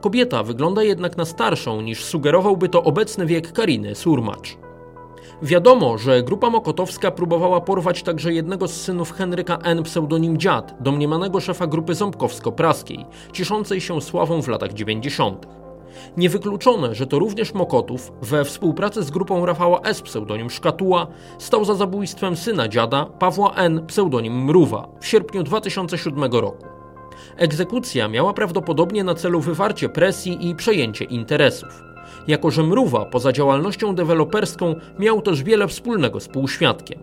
Kobieta 0.01 0.43
wygląda 0.43 0.83
jednak 0.83 1.17
na 1.17 1.25
starszą 1.25 1.81
niż 1.81 2.03
sugerowałby 2.03 2.69
to 2.69 2.83
obecny 2.83 3.25
wiek 3.25 3.51
Kariny 3.51 3.95
Surmacz. 3.95 4.62
Wiadomo, 5.41 5.97
że 5.97 6.23
grupa 6.23 6.49
mokotowska 6.49 7.11
próbowała 7.11 7.61
porwać 7.61 8.03
także 8.03 8.33
jednego 8.33 8.67
z 8.67 8.81
synów 8.81 9.11
Henryka 9.11 9.57
N. 9.57 9.83
pseudonim 9.83 10.37
Dziad, 10.37 10.75
domniemanego 10.79 11.39
szefa 11.39 11.67
grupy 11.67 11.95
ząbkowsko-praskiej, 11.95 13.05
cieszącej 13.33 13.81
się 13.81 14.01
sławą 14.01 14.41
w 14.41 14.47
latach 14.47 14.73
90. 14.73 15.47
Niewykluczone, 16.17 16.95
że 16.95 17.07
to 17.07 17.19
również 17.19 17.53
Mokotów, 17.53 18.11
we 18.21 18.45
współpracy 18.45 19.03
z 19.03 19.11
grupą 19.11 19.45
Rafała 19.45 19.81
S. 19.81 20.01
pseudonim 20.01 20.49
Szkatuła, 20.49 21.07
stał 21.37 21.65
za 21.65 21.75
zabójstwem 21.75 22.35
syna 22.35 22.67
dziada 22.67 23.05
Pawła 23.05 23.53
N. 23.55 23.85
pseudonim 23.85 24.43
Mruwa 24.43 24.87
w 24.99 25.07
sierpniu 25.07 25.43
2007 25.43 26.23
roku. 26.31 26.65
Egzekucja 27.37 28.07
miała 28.07 28.33
prawdopodobnie 28.33 29.03
na 29.03 29.15
celu 29.15 29.39
wywarcie 29.39 29.89
presji 29.89 30.49
i 30.49 30.55
przejęcie 30.55 31.05
interesów 31.05 31.92
jako 32.27 32.51
że 32.51 32.63
Mruwa 32.63 33.05
poza 33.05 33.31
działalnością 33.31 33.95
deweloperską 33.95 34.75
miał 34.99 35.21
też 35.21 35.43
wiele 35.43 35.67
wspólnego 35.67 36.19
z 36.19 36.27
półświadkiem. 36.27 36.99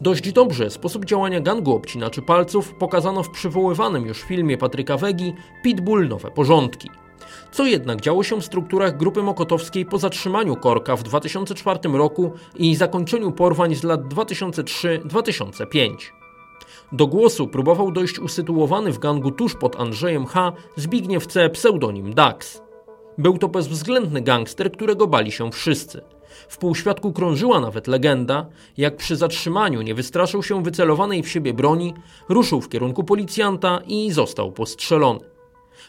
Dość 0.00 0.32
dobrze 0.32 0.70
sposób 0.70 1.04
działania 1.04 1.40
gangu 1.40 1.74
obcinaczy 1.74 2.22
palców 2.22 2.74
pokazano 2.74 3.22
w 3.22 3.30
przywoływanym 3.30 4.06
już 4.06 4.22
filmie 4.22 4.58
Patryka 4.58 4.96
Wegi 4.96 5.34
Pitbull 5.64 6.08
Nowe 6.08 6.30
Porządki. 6.30 6.90
Co 7.52 7.66
jednak 7.66 8.00
działo 8.00 8.22
się 8.22 8.40
w 8.40 8.44
strukturach 8.44 8.96
grupy 8.96 9.22
mokotowskiej 9.22 9.86
po 9.86 9.98
zatrzymaniu 9.98 10.56
Korka 10.56 10.96
w 10.96 11.02
2004 11.02 11.80
roku 11.92 12.32
i 12.56 12.74
zakończeniu 12.74 13.32
porwań 13.32 13.74
z 13.74 13.84
lat 13.84 14.00
2003-2005? 14.00 15.94
Do 16.92 17.06
głosu 17.06 17.48
próbował 17.48 17.92
dojść 17.92 18.18
usytuowany 18.18 18.92
w 18.92 18.98
gangu 18.98 19.30
tuż 19.30 19.54
pod 19.54 19.80
Andrzejem 19.80 20.26
H. 20.26 20.52
Zbigniew 20.76 21.26
C. 21.26 21.50
pseudonim 21.50 22.14
Dax. 22.14 22.67
Był 23.18 23.38
to 23.38 23.48
bezwzględny 23.48 24.20
gangster, 24.20 24.72
którego 24.72 25.06
bali 25.06 25.32
się 25.32 25.52
wszyscy. 25.52 26.00
W 26.48 26.58
półświadku 26.58 27.12
krążyła 27.12 27.60
nawet 27.60 27.86
legenda, 27.86 28.46
jak 28.76 28.96
przy 28.96 29.16
zatrzymaniu 29.16 29.82
nie 29.82 29.94
wystraszył 29.94 30.42
się 30.42 30.62
wycelowanej 30.62 31.22
w 31.22 31.28
siebie 31.28 31.54
broni, 31.54 31.94
ruszył 32.28 32.60
w 32.60 32.68
kierunku 32.68 33.04
policjanta 33.04 33.80
i 33.86 34.10
został 34.10 34.52
postrzelony. 34.52 35.20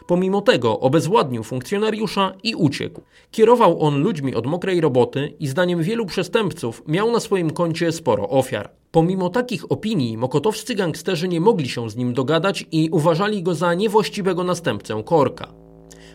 Pomimo 0.06 0.40
tego 0.40 0.80
obezwładnił 0.80 1.42
funkcjonariusza 1.42 2.32
i 2.42 2.54
uciekł. 2.54 3.00
Kierował 3.30 3.82
on 3.82 4.02
ludźmi 4.02 4.34
od 4.34 4.46
mokrej 4.46 4.80
roboty 4.80 5.34
i 5.40 5.46
zdaniem 5.48 5.82
wielu 5.82 6.06
przestępców 6.06 6.82
miał 6.86 7.10
na 7.10 7.20
swoim 7.20 7.50
koncie 7.50 7.92
sporo 7.92 8.28
ofiar. 8.28 8.70
Pomimo 8.90 9.28
takich 9.28 9.72
opinii 9.72 10.16
mokotowscy 10.16 10.74
gangsterzy 10.74 11.28
nie 11.28 11.40
mogli 11.40 11.68
się 11.68 11.90
z 11.90 11.96
nim 11.96 12.14
dogadać 12.14 12.66
i 12.72 12.88
uważali 12.92 13.42
go 13.42 13.54
za 13.54 13.74
niewłaściwego 13.74 14.44
następcę 14.44 15.02
Korka. 15.04 15.59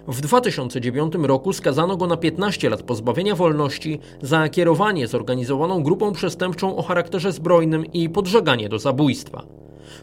W 0.07 0.21
2009 0.21 1.13
roku 1.15 1.53
skazano 1.53 1.97
go 1.97 2.07
na 2.07 2.17
15 2.17 2.69
lat 2.69 2.83
pozbawienia 2.83 3.35
wolności 3.35 3.99
za 4.21 4.49
kierowanie 4.49 5.07
zorganizowaną 5.07 5.83
grupą 5.83 6.11
przestępczą 6.11 6.77
o 6.77 6.81
charakterze 6.81 7.31
zbrojnym 7.31 7.85
i 7.93 8.09
podżeganie 8.09 8.69
do 8.69 8.79
zabójstwa. 8.79 9.43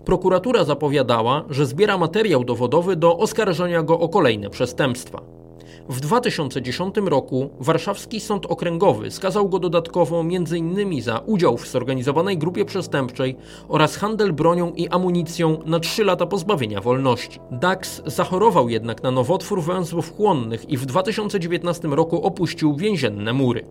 Prokuratura 0.04 0.64
zapowiadała, 0.64 1.44
że 1.50 1.66
zbiera 1.66 1.98
materiał 1.98 2.44
dowodowy 2.44 2.96
do 2.96 3.18
oskarżenia 3.18 3.82
go 3.82 4.00
o 4.00 4.08
kolejne 4.08 4.50
przestępstwa. 4.50 5.41
W 5.88 6.00
2010 6.00 6.94
roku 7.04 7.50
warszawski 7.60 8.20
sąd 8.20 8.46
okręgowy 8.46 9.10
skazał 9.10 9.48
go 9.48 9.58
dodatkowo 9.58 10.20
m.in. 10.20 11.02
za 11.02 11.18
udział 11.18 11.56
w 11.56 11.68
zorganizowanej 11.68 12.38
grupie 12.38 12.64
przestępczej 12.64 13.36
oraz 13.68 13.96
handel 13.96 14.32
bronią 14.32 14.72
i 14.72 14.88
amunicją 14.88 15.58
na 15.66 15.80
3 15.80 16.04
lata 16.04 16.26
pozbawienia 16.26 16.80
wolności. 16.80 17.40
Dax 17.50 18.02
zachorował 18.06 18.68
jednak 18.68 19.02
na 19.02 19.10
nowotwór 19.10 19.62
węzłów 19.62 20.16
chłonnych 20.16 20.70
i 20.70 20.76
w 20.76 20.86
2019 20.86 21.88
roku 21.88 22.22
opuścił 22.22 22.76
więzienne 22.76 23.32
mury. 23.32 23.64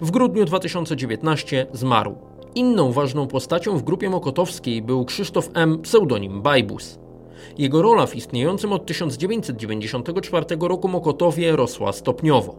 W 0.00 0.10
grudniu 0.10 0.44
2019 0.44 1.66
zmarł. 1.72 2.14
Inną 2.54 2.92
ważną 2.92 3.26
postacią 3.26 3.78
w 3.78 3.82
grupie 3.82 4.10
mokotowskiej 4.10 4.82
był 4.82 5.04
Krzysztof 5.04 5.50
M., 5.54 5.78
pseudonim 5.82 6.42
Bajbus. 6.42 6.98
Jego 7.58 7.82
rola 7.82 8.06
w 8.06 8.16
istniejącym 8.16 8.72
od 8.72 8.86
1994 8.86 10.46
roku 10.60 10.88
Mokotowie 10.88 11.56
rosła 11.56 11.92
stopniowo. 11.92 12.54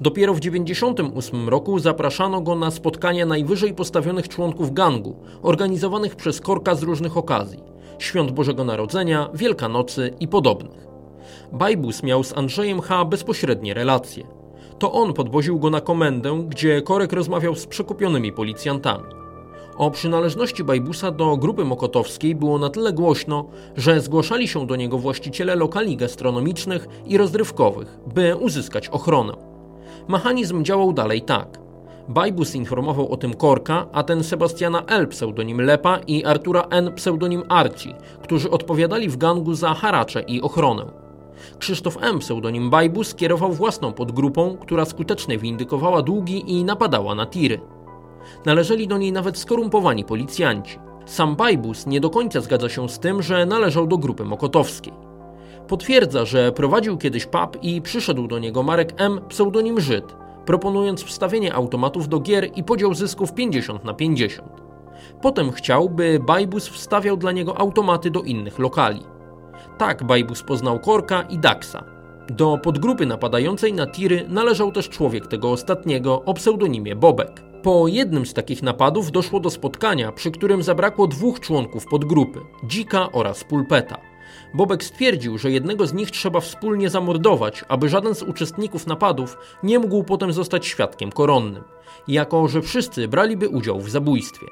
Dopiero 0.00 0.34
w 0.34 0.40
1998 0.40 1.48
roku 1.48 1.78
zapraszano 1.78 2.40
go 2.40 2.54
na 2.54 2.70
spotkania 2.70 3.26
najwyżej 3.26 3.74
postawionych 3.74 4.28
członków 4.28 4.72
gangu, 4.72 5.16
organizowanych 5.42 6.16
przez 6.16 6.40
Korka 6.40 6.74
z 6.74 6.82
różnych 6.82 7.16
okazji 7.16 7.70
świąt 8.02 8.30
Bożego 8.30 8.64
Narodzenia, 8.64 9.28
Wielkanocy 9.34 10.14
i 10.20 10.28
podobnych. 10.28 10.86
Bajbus 11.52 12.02
miał 12.02 12.24
z 12.24 12.36
Andrzejem 12.36 12.80
H. 12.80 13.04
bezpośrednie 13.04 13.74
relacje. 13.74 14.26
To 14.78 14.92
on 14.92 15.12
podwoził 15.12 15.58
go 15.58 15.70
na 15.70 15.80
komendę, 15.80 16.44
gdzie 16.48 16.82
Korek 16.82 17.12
rozmawiał 17.12 17.54
z 17.54 17.66
przekupionymi 17.66 18.32
policjantami. 18.32 19.04
O 19.80 19.90
przynależności 19.90 20.64
Bajbusa 20.64 21.10
do 21.10 21.36
grupy 21.36 21.64
mokotowskiej 21.64 22.34
było 22.34 22.58
na 22.58 22.70
tyle 22.70 22.92
głośno, 22.92 23.44
że 23.76 24.00
zgłaszali 24.00 24.48
się 24.48 24.66
do 24.66 24.76
niego 24.76 24.98
właściciele 24.98 25.56
lokali 25.56 25.96
gastronomicznych 25.96 26.88
i 27.06 27.18
rozrywkowych, 27.18 27.98
by 28.14 28.36
uzyskać 28.36 28.88
ochronę. 28.88 29.32
Mechanizm 30.08 30.64
działał 30.64 30.92
dalej 30.92 31.22
tak. 31.22 31.58
Bajbus 32.08 32.54
informował 32.54 33.12
o 33.12 33.16
tym 33.16 33.34
Korka, 33.34 33.86
a 33.92 34.02
ten 34.02 34.24
Sebastiana 34.24 34.82
L. 34.86 35.08
pseudonim 35.08 35.60
Lepa 35.60 35.98
i 36.06 36.24
Artura 36.24 36.66
N. 36.70 36.92
pseudonim 36.94 37.42
Arci, 37.48 37.94
którzy 38.22 38.50
odpowiadali 38.50 39.08
w 39.08 39.16
gangu 39.16 39.54
za 39.54 39.74
haracze 39.74 40.22
i 40.22 40.42
ochronę. 40.42 40.84
Krzysztof 41.58 41.98
M. 42.00 42.18
pseudonim 42.18 42.70
Bajbus 42.70 43.14
kierował 43.14 43.52
własną 43.52 43.92
podgrupą, 43.92 44.56
która 44.60 44.84
skutecznie 44.84 45.38
windykowała 45.38 46.02
długi 46.02 46.52
i 46.52 46.64
napadała 46.64 47.14
na 47.14 47.26
tiry. 47.26 47.60
Należeli 48.46 48.88
do 48.88 48.98
niej 48.98 49.12
nawet 49.12 49.38
skorumpowani 49.38 50.04
policjanci. 50.04 50.78
Sam 51.06 51.36
Bajbus 51.36 51.86
nie 51.86 52.00
do 52.00 52.10
końca 52.10 52.40
zgadza 52.40 52.68
się 52.68 52.88
z 52.88 52.98
tym, 52.98 53.22
że 53.22 53.46
należał 53.46 53.86
do 53.86 53.98
grupy 53.98 54.24
mokotowskiej. 54.24 54.92
Potwierdza, 55.68 56.24
że 56.24 56.52
prowadził 56.52 56.98
kiedyś 56.98 57.26
pub 57.26 57.58
i 57.62 57.82
przyszedł 57.82 58.26
do 58.26 58.38
niego 58.38 58.62
Marek 58.62 58.92
M. 58.96 59.20
pseudonim 59.28 59.80
Żyd, 59.80 60.04
proponując 60.46 61.04
wstawienie 61.04 61.54
automatów 61.54 62.08
do 62.08 62.20
gier 62.20 62.50
i 62.56 62.64
podział 62.64 62.94
zysków 62.94 63.34
50 63.34 63.84
na 63.84 63.94
50. 63.94 64.48
Potem 65.22 65.52
chciał, 65.52 65.88
by 65.88 66.20
Bajbus 66.26 66.68
wstawiał 66.68 67.16
dla 67.16 67.32
niego 67.32 67.58
automaty 67.58 68.10
do 68.10 68.20
innych 68.20 68.58
lokali. 68.58 69.00
Tak 69.78 70.04
Bajbus 70.04 70.42
poznał 70.42 70.78
Korka 70.78 71.22
i 71.22 71.38
Daxa. 71.38 71.84
Do 72.30 72.58
podgrupy 72.58 73.06
napadającej 73.06 73.72
na 73.72 73.86
tiry 73.86 74.24
należał 74.28 74.72
też 74.72 74.88
człowiek 74.88 75.26
tego 75.26 75.50
ostatniego 75.50 76.22
o 76.24 76.34
pseudonimie 76.34 76.96
Bobek. 76.96 77.49
Po 77.62 77.88
jednym 77.88 78.26
z 78.26 78.34
takich 78.34 78.62
napadów 78.62 79.12
doszło 79.12 79.40
do 79.40 79.50
spotkania, 79.50 80.12
przy 80.12 80.30
którym 80.30 80.62
zabrakło 80.62 81.06
dwóch 81.06 81.40
członków 81.40 81.86
podgrupy 81.86 82.40
Dzika 82.64 83.12
oraz 83.12 83.44
Pulpeta. 83.44 84.00
Bobek 84.54 84.84
stwierdził, 84.84 85.38
że 85.38 85.50
jednego 85.50 85.86
z 85.86 85.92
nich 85.92 86.10
trzeba 86.10 86.40
wspólnie 86.40 86.90
zamordować, 86.90 87.64
aby 87.68 87.88
żaden 87.88 88.14
z 88.14 88.22
uczestników 88.22 88.86
napadów 88.86 89.38
nie 89.62 89.78
mógł 89.78 90.04
potem 90.04 90.32
zostać 90.32 90.66
świadkiem 90.66 91.12
koronnym, 91.12 91.64
jako 92.08 92.48
że 92.48 92.62
wszyscy 92.62 93.08
braliby 93.08 93.48
udział 93.48 93.80
w 93.80 93.90
zabójstwie. 93.90 94.46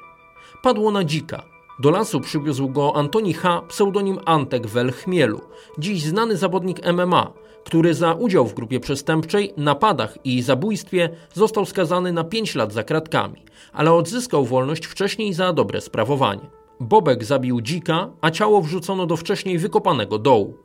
Padło 0.63 0.91
na 0.91 1.03
dzika. 1.03 1.58
Do 1.79 1.91
lasu 1.91 2.19
przywiózł 2.19 2.69
go 2.69 2.95
Antoni 2.95 3.33
H., 3.33 3.61
pseudonim 3.67 4.19
Antek 4.25 4.67
Wel 4.67 4.91
Chmielu, 4.91 5.41
dziś 5.77 6.03
znany 6.03 6.37
zawodnik 6.37 6.79
MMA, 6.93 7.33
który 7.65 7.93
za 7.93 8.13
udział 8.13 8.47
w 8.47 8.53
grupie 8.53 8.79
przestępczej, 8.79 9.53
napadach 9.57 10.17
i 10.23 10.41
zabójstwie 10.41 11.09
został 11.33 11.65
skazany 11.65 12.13
na 12.13 12.23
5 12.23 12.55
lat 12.55 12.73
za 12.73 12.83
kratkami, 12.83 13.45
ale 13.73 13.93
odzyskał 13.93 14.45
wolność 14.45 14.85
wcześniej 14.85 15.33
za 15.33 15.53
dobre 15.53 15.81
sprawowanie. 15.81 16.49
Bobek 16.79 17.23
zabił 17.23 17.61
dzika, 17.61 18.09
a 18.21 18.31
ciało 18.31 18.61
wrzucono 18.61 19.05
do 19.05 19.17
wcześniej 19.17 19.57
wykopanego 19.57 20.19
dołu. 20.19 20.57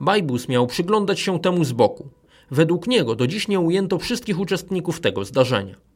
Bajbus 0.00 0.48
miał 0.48 0.66
przyglądać 0.66 1.20
się 1.20 1.40
temu 1.40 1.64
z 1.64 1.72
boku. 1.72 2.08
Według 2.50 2.86
niego 2.86 3.14
do 3.14 3.26
dziś 3.26 3.48
nie 3.48 3.60
ujęto 3.60 3.98
wszystkich 3.98 4.40
uczestników 4.40 5.00
tego 5.00 5.24
zdarzenia. 5.24 5.91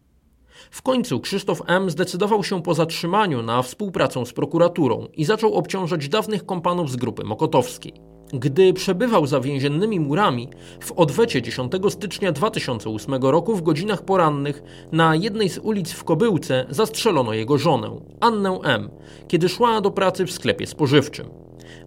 W 0.70 0.82
końcu 0.82 1.20
Krzysztof 1.20 1.62
M. 1.66 1.90
zdecydował 1.90 2.44
się 2.44 2.62
po 2.62 2.74
zatrzymaniu 2.74 3.42
na 3.42 3.62
współpracę 3.62 4.26
z 4.26 4.32
prokuraturą 4.32 5.06
i 5.14 5.24
zaczął 5.24 5.54
obciążać 5.54 6.08
dawnych 6.08 6.46
kompanów 6.46 6.90
z 6.90 6.96
grupy 6.96 7.24
mokotowskiej. 7.24 7.92
Gdy 8.32 8.72
przebywał 8.72 9.26
za 9.26 9.40
więziennymi 9.40 10.00
murami, 10.00 10.48
w 10.80 10.92
odwecie 10.92 11.42
10 11.42 11.72
stycznia 11.88 12.32
2008 12.32 13.14
roku 13.14 13.56
w 13.56 13.62
godzinach 13.62 14.04
porannych 14.04 14.62
na 14.92 15.14
jednej 15.14 15.48
z 15.48 15.58
ulic 15.58 15.92
w 15.92 16.04
Kobyłce 16.04 16.66
zastrzelono 16.70 17.32
jego 17.32 17.58
żonę, 17.58 18.00
Annę 18.20 18.58
M., 18.64 18.90
kiedy 19.28 19.48
szła 19.48 19.80
do 19.80 19.90
pracy 19.90 20.26
w 20.26 20.32
sklepie 20.32 20.66
spożywczym. 20.66 21.26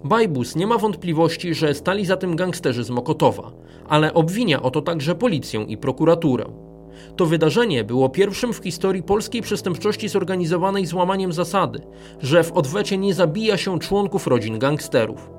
Bajbus 0.03 0.55
nie 0.55 0.67
ma 0.67 0.77
wątpliwości, 0.77 1.53
że 1.53 1.73
stali 1.73 2.05
za 2.05 2.17
tym 2.17 2.35
gangsterzy 2.35 2.83
z 2.83 2.89
Mokotowa, 2.89 3.51
ale 3.89 4.13
obwinia 4.13 4.61
o 4.61 4.71
to 4.71 4.81
także 4.81 5.15
policję 5.15 5.65
i 5.67 5.77
prokuraturę. 5.77 6.68
To 7.15 7.25
wydarzenie 7.25 7.83
było 7.83 8.09
pierwszym 8.09 8.53
w 8.53 8.57
historii 8.57 9.03
polskiej 9.03 9.41
przestępczości 9.41 10.09
zorganizowanej 10.09 10.85
złamaniem 10.85 11.33
zasady, 11.33 11.81
że 12.21 12.43
w 12.43 12.51
odwecie 12.51 12.97
nie 12.97 13.13
zabija 13.13 13.57
się 13.57 13.79
członków 13.79 14.27
rodzin 14.27 14.59
gangsterów. 14.59 15.29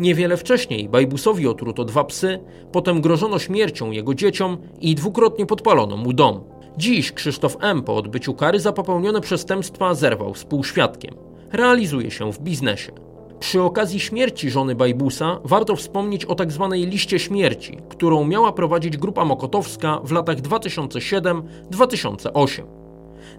Niewiele 0.00 0.36
wcześniej 0.36 0.88
Bajbusowi 0.88 1.48
otruto 1.48 1.84
dwa 1.84 2.04
psy, 2.04 2.38
potem 2.72 3.00
grożono 3.00 3.38
śmiercią 3.38 3.90
jego 3.90 4.14
dzieciom 4.14 4.58
i 4.80 4.94
dwukrotnie 4.94 5.46
podpalono 5.46 5.96
mu 5.96 6.12
dom. 6.12 6.40
Dziś 6.76 7.12
Krzysztof 7.12 7.56
M. 7.60 7.82
po 7.82 7.96
odbyciu 7.96 8.34
kary 8.34 8.60
za 8.60 8.72
popełnione 8.72 9.20
przestępstwa 9.20 9.94
zerwał 9.94 10.34
z. 10.34 11.10
Realizuje 11.52 12.10
się 12.10 12.32
w 12.32 12.40
biznesie. 12.40 13.09
Przy 13.40 13.62
okazji 13.62 14.00
śmierci 14.00 14.50
żony 14.50 14.74
Bajbusa 14.74 15.38
warto 15.44 15.76
wspomnieć 15.76 16.24
o 16.24 16.34
tzw. 16.34 16.68
Tak 16.70 16.80
liście 16.90 17.18
śmierci, 17.18 17.78
którą 17.88 18.24
miała 18.24 18.52
prowadzić 18.52 18.96
grupa 18.96 19.24
mokotowska 19.24 20.00
w 20.04 20.12
latach 20.12 20.36
2007-2008. 20.36 22.62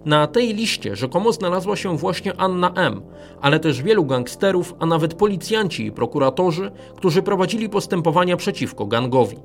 Na 0.04 0.26
tej 0.26 0.54
liście 0.54 0.96
rzekomo 0.96 1.32
znalazła 1.32 1.76
się 1.76 1.96
właśnie 1.96 2.36
Anna 2.36 2.72
M., 2.74 3.02
ale 3.40 3.60
też 3.60 3.82
wielu 3.82 4.04
gangsterów, 4.04 4.74
a 4.78 4.86
nawet 4.86 5.14
policjanci 5.14 5.86
i 5.86 5.92
prokuratorzy, 5.92 6.70
którzy 6.96 7.22
prowadzili 7.22 7.68
postępowania 7.68 8.36
przeciwko 8.36 8.86
gangowi. 8.86 9.36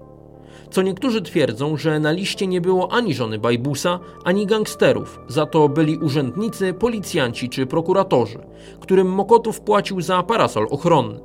Co 0.69 0.82
niektórzy 0.82 1.21
twierdzą, 1.21 1.77
że 1.77 1.99
na 1.99 2.12
liście 2.12 2.47
nie 2.47 2.62
było 2.62 2.91
ani 2.91 3.13
żony 3.13 3.39
Bajbusa, 3.39 3.99
ani 4.23 4.45
gangsterów, 4.45 5.19
za 5.27 5.45
to 5.45 5.69
byli 5.69 5.97
urzędnicy, 5.97 6.73
policjanci 6.73 7.49
czy 7.49 7.65
prokuratorzy, 7.65 8.39
którym 8.80 9.08
Mokotów 9.08 9.62
płacił 9.62 10.01
za 10.01 10.23
parasol 10.23 10.67
ochronny. 10.69 11.19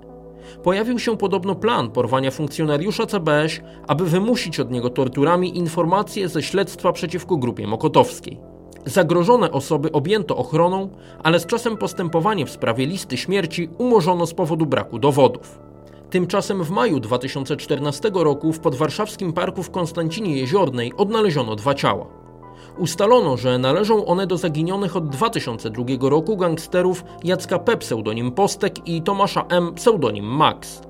Pojawił 0.62 0.98
się 0.98 1.16
podobno 1.16 1.54
plan 1.54 1.90
porwania 1.90 2.30
funkcjonariusza 2.30 3.06
CBŚ, 3.06 3.60
aby 3.86 4.04
wymusić 4.04 4.60
od 4.60 4.70
niego 4.70 4.90
torturami 4.90 5.58
informacje 5.58 6.28
ze 6.28 6.42
śledztwa 6.42 6.92
przeciwko 6.92 7.36
grupie 7.36 7.66
mokotowskiej. 7.66 8.40
Zagrożone 8.86 9.50
osoby 9.50 9.92
objęto 9.92 10.36
ochroną, 10.36 10.88
ale 11.22 11.40
z 11.40 11.46
czasem 11.46 11.76
postępowanie 11.76 12.46
w 12.46 12.50
sprawie 12.50 12.86
listy 12.86 13.16
śmierci 13.16 13.68
umorzono 13.78 14.26
z 14.26 14.34
powodu 14.34 14.66
braku 14.66 14.98
dowodów. 14.98 15.71
Tymczasem 16.12 16.64
w 16.64 16.70
maju 16.70 17.00
2014 17.00 18.10
roku 18.14 18.52
w 18.52 18.60
podwarszawskim 18.60 19.32
parku 19.32 19.62
w 19.62 19.70
Konstancinie 19.70 20.36
Jeziornej 20.36 20.92
odnaleziono 20.96 21.56
dwa 21.56 21.74
ciała. 21.74 22.06
Ustalono, 22.78 23.36
że 23.36 23.58
należą 23.58 24.04
one 24.06 24.26
do 24.26 24.36
zaginionych 24.36 24.96
od 24.96 25.08
2002 25.08 25.84
roku 26.00 26.36
gangsterów 26.36 27.04
Jacka 27.24 27.58
P. 27.58 27.76
pseudonim 27.76 28.32
Postek 28.32 28.88
i 28.88 29.02
Tomasza 29.02 29.44
M. 29.48 29.74
pseudonim 29.74 30.24
Max. 30.24 30.82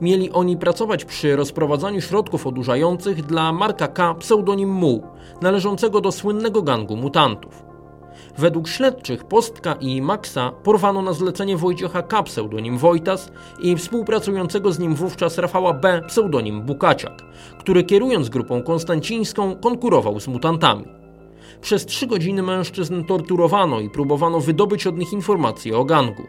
Mieli 0.00 0.30
oni 0.30 0.56
pracować 0.56 1.04
przy 1.04 1.36
rozprowadzaniu 1.36 2.00
środków 2.00 2.46
odurzających 2.46 3.26
dla 3.26 3.52
Marka 3.52 3.88
K. 3.88 4.14
pseudonim 4.14 4.70
Muł, 4.70 5.02
należącego 5.42 6.00
do 6.00 6.12
słynnego 6.12 6.62
gangu 6.62 6.96
mutantów. 6.96 7.71
Według 8.38 8.68
śledczych 8.68 9.24
Postka 9.24 9.74
i 9.80 10.02
Maxa 10.02 10.52
porwano 10.62 11.02
na 11.02 11.12
zlecenie 11.12 11.56
Wojciecha 11.56 12.02
K. 12.02 12.22
pseudonim 12.22 12.78
Wojtas 12.78 13.32
i 13.60 13.76
współpracującego 13.76 14.72
z 14.72 14.78
nim 14.78 14.94
wówczas 14.94 15.38
Rafała 15.38 15.72
B. 15.72 16.02
pseudonim 16.08 16.62
Bukaciak, 16.62 17.22
który 17.58 17.84
kierując 17.84 18.28
grupą 18.28 18.62
konstancińską 18.62 19.56
konkurował 19.56 20.20
z 20.20 20.28
mutantami. 20.28 20.84
Przez 21.60 21.86
trzy 21.86 22.06
godziny 22.06 22.42
mężczyzn 22.42 23.04
torturowano 23.04 23.80
i 23.80 23.90
próbowano 23.90 24.40
wydobyć 24.40 24.86
od 24.86 24.98
nich 24.98 25.12
informacje 25.12 25.78
o 25.78 25.84
gangu. 25.84 26.22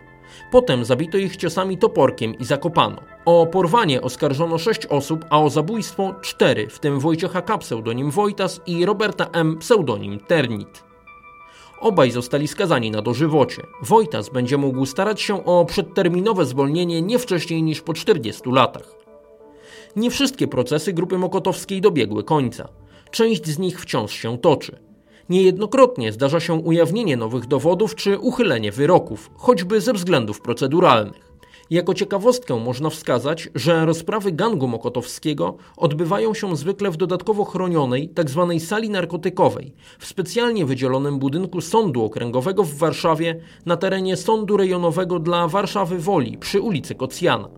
Potem 0.52 0.86
zabito 0.86 1.18
ich 1.18 1.38
ciosami 1.38 1.78
toporkiem 1.78 2.36
i 2.40 2.46
zakopano. 2.46 3.02
O 3.26 3.46
porwanie 3.46 4.02
oskarżono 4.02 4.58
sześć 4.58 4.86
osób, 4.86 5.26
a 5.30 5.42
o 5.42 5.50
zabójstwo 5.50 6.16
cztery, 6.22 6.68
w 6.68 6.80
tym 6.80 7.00
Wojciecha 7.00 7.42
K. 7.42 7.58
pseudonim 7.58 8.12
Wojtas 8.12 8.62
i 8.66 8.86
Roberta 8.86 9.30
M. 9.34 9.58
pseudonim 9.58 10.20
Ternit. 10.20 10.93
Obaj 11.84 12.12
zostali 12.12 12.48
skazani 12.48 12.92
na 12.92 13.02
dożywocie. 13.02 13.64
Wojtas 13.82 14.30
będzie 14.30 14.58
mógł 14.58 14.86
starać 14.86 15.22
się 15.22 15.46
o 15.46 15.66
przedterminowe 15.66 16.46
zwolnienie 16.46 17.02
nie 17.02 17.20
wcześniej 17.20 17.64
niż 17.64 17.82
po 17.82 17.94
40 17.94 18.42
latach. 18.52 18.96
Nie 19.96 20.12
wszystkie 20.12 20.48
procesy 20.48 20.94
grupy 20.94 21.18
Mokotowskiej 21.18 21.82
dobiegły 21.82 22.24
końca. 22.24 22.70
Część 23.12 23.46
z 23.46 23.60
nich 23.60 23.82
wciąż 23.82 24.14
się 24.14 24.38
toczy. 24.38 24.80
Niejednokrotnie 25.30 26.12
zdarza 26.12 26.40
się 26.40 26.54
ujawnienie 26.54 27.18
nowych 27.18 27.46
dowodów 27.46 27.96
czy 27.96 28.20
uchylenie 28.20 28.72
wyroków, 28.72 29.32
choćby 29.36 29.82
ze 29.82 29.94
względów 29.94 30.42
proceduralnych. 30.42 31.33
Jako 31.74 31.94
ciekawostkę 31.94 32.60
można 32.60 32.90
wskazać, 32.90 33.50
że 33.56 33.86
rozprawy 33.86 34.32
gangu 34.32 34.68
mokotowskiego 34.68 35.58
odbywają 35.78 36.34
się 36.34 36.56
zwykle 36.56 36.92
w 36.92 36.98
dodatkowo 36.98 37.46
chronionej 37.46 38.10
tzw. 38.16 38.48
Tak 38.50 38.62
sali 38.62 38.90
narkotykowej 38.90 39.74
w 40.00 40.06
specjalnie 40.06 40.66
wydzielonym 40.66 41.20
budynku 41.20 41.62
Sądu 41.62 42.04
Okręgowego 42.04 42.64
w 42.64 42.74
Warszawie 42.74 43.40
na 43.66 43.78
terenie 43.78 44.18
Sądu 44.18 44.58
Rejonowego 44.58 45.20
dla 45.20 45.48
Warszawy 45.48 46.00
Woli 46.00 46.38
przy 46.38 46.62
ulicy 46.62 46.96
Kocjana. 46.96 47.50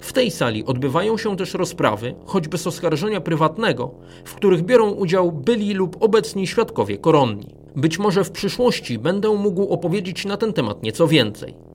W 0.00 0.12
tej 0.12 0.30
sali 0.30 0.64
odbywają 0.64 1.18
się 1.18 1.36
też 1.36 1.54
rozprawy, 1.54 2.14
choć 2.26 2.48
bez 2.48 2.66
oskarżenia 2.66 3.20
prywatnego, 3.20 3.90
w 4.24 4.34
których 4.34 4.62
biorą 4.62 4.90
udział 4.90 5.32
byli 5.32 5.74
lub 5.74 5.96
obecni 6.02 6.46
świadkowie 6.46 6.98
koronni. 6.98 7.54
Być 7.76 7.98
może 7.98 8.24
w 8.24 8.30
przyszłości 8.30 8.98
będę 8.98 9.28
mógł 9.28 9.62
opowiedzieć 9.68 10.24
na 10.24 10.36
ten 10.36 10.52
temat 10.52 10.82
nieco 10.82 11.08
więcej. 11.08 11.71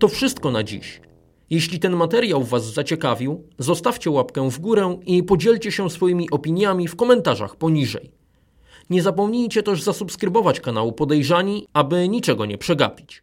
To 0.00 0.08
wszystko 0.08 0.50
na 0.50 0.62
dziś. 0.62 1.00
Jeśli 1.50 1.78
ten 1.78 1.96
materiał 1.96 2.44
Was 2.44 2.72
zaciekawił, 2.72 3.48
zostawcie 3.58 4.10
łapkę 4.10 4.50
w 4.50 4.58
górę 4.58 5.00
i 5.06 5.22
podzielcie 5.22 5.72
się 5.72 5.90
swoimi 5.90 6.30
opiniami 6.30 6.88
w 6.88 6.96
komentarzach 6.96 7.56
poniżej. 7.56 8.10
Nie 8.90 9.02
zapomnijcie 9.02 9.62
też 9.62 9.82
zasubskrybować 9.82 10.60
kanału 10.60 10.92
Podejrzani, 10.92 11.66
aby 11.72 12.08
niczego 12.08 12.46
nie 12.46 12.58
przegapić. 12.58 13.22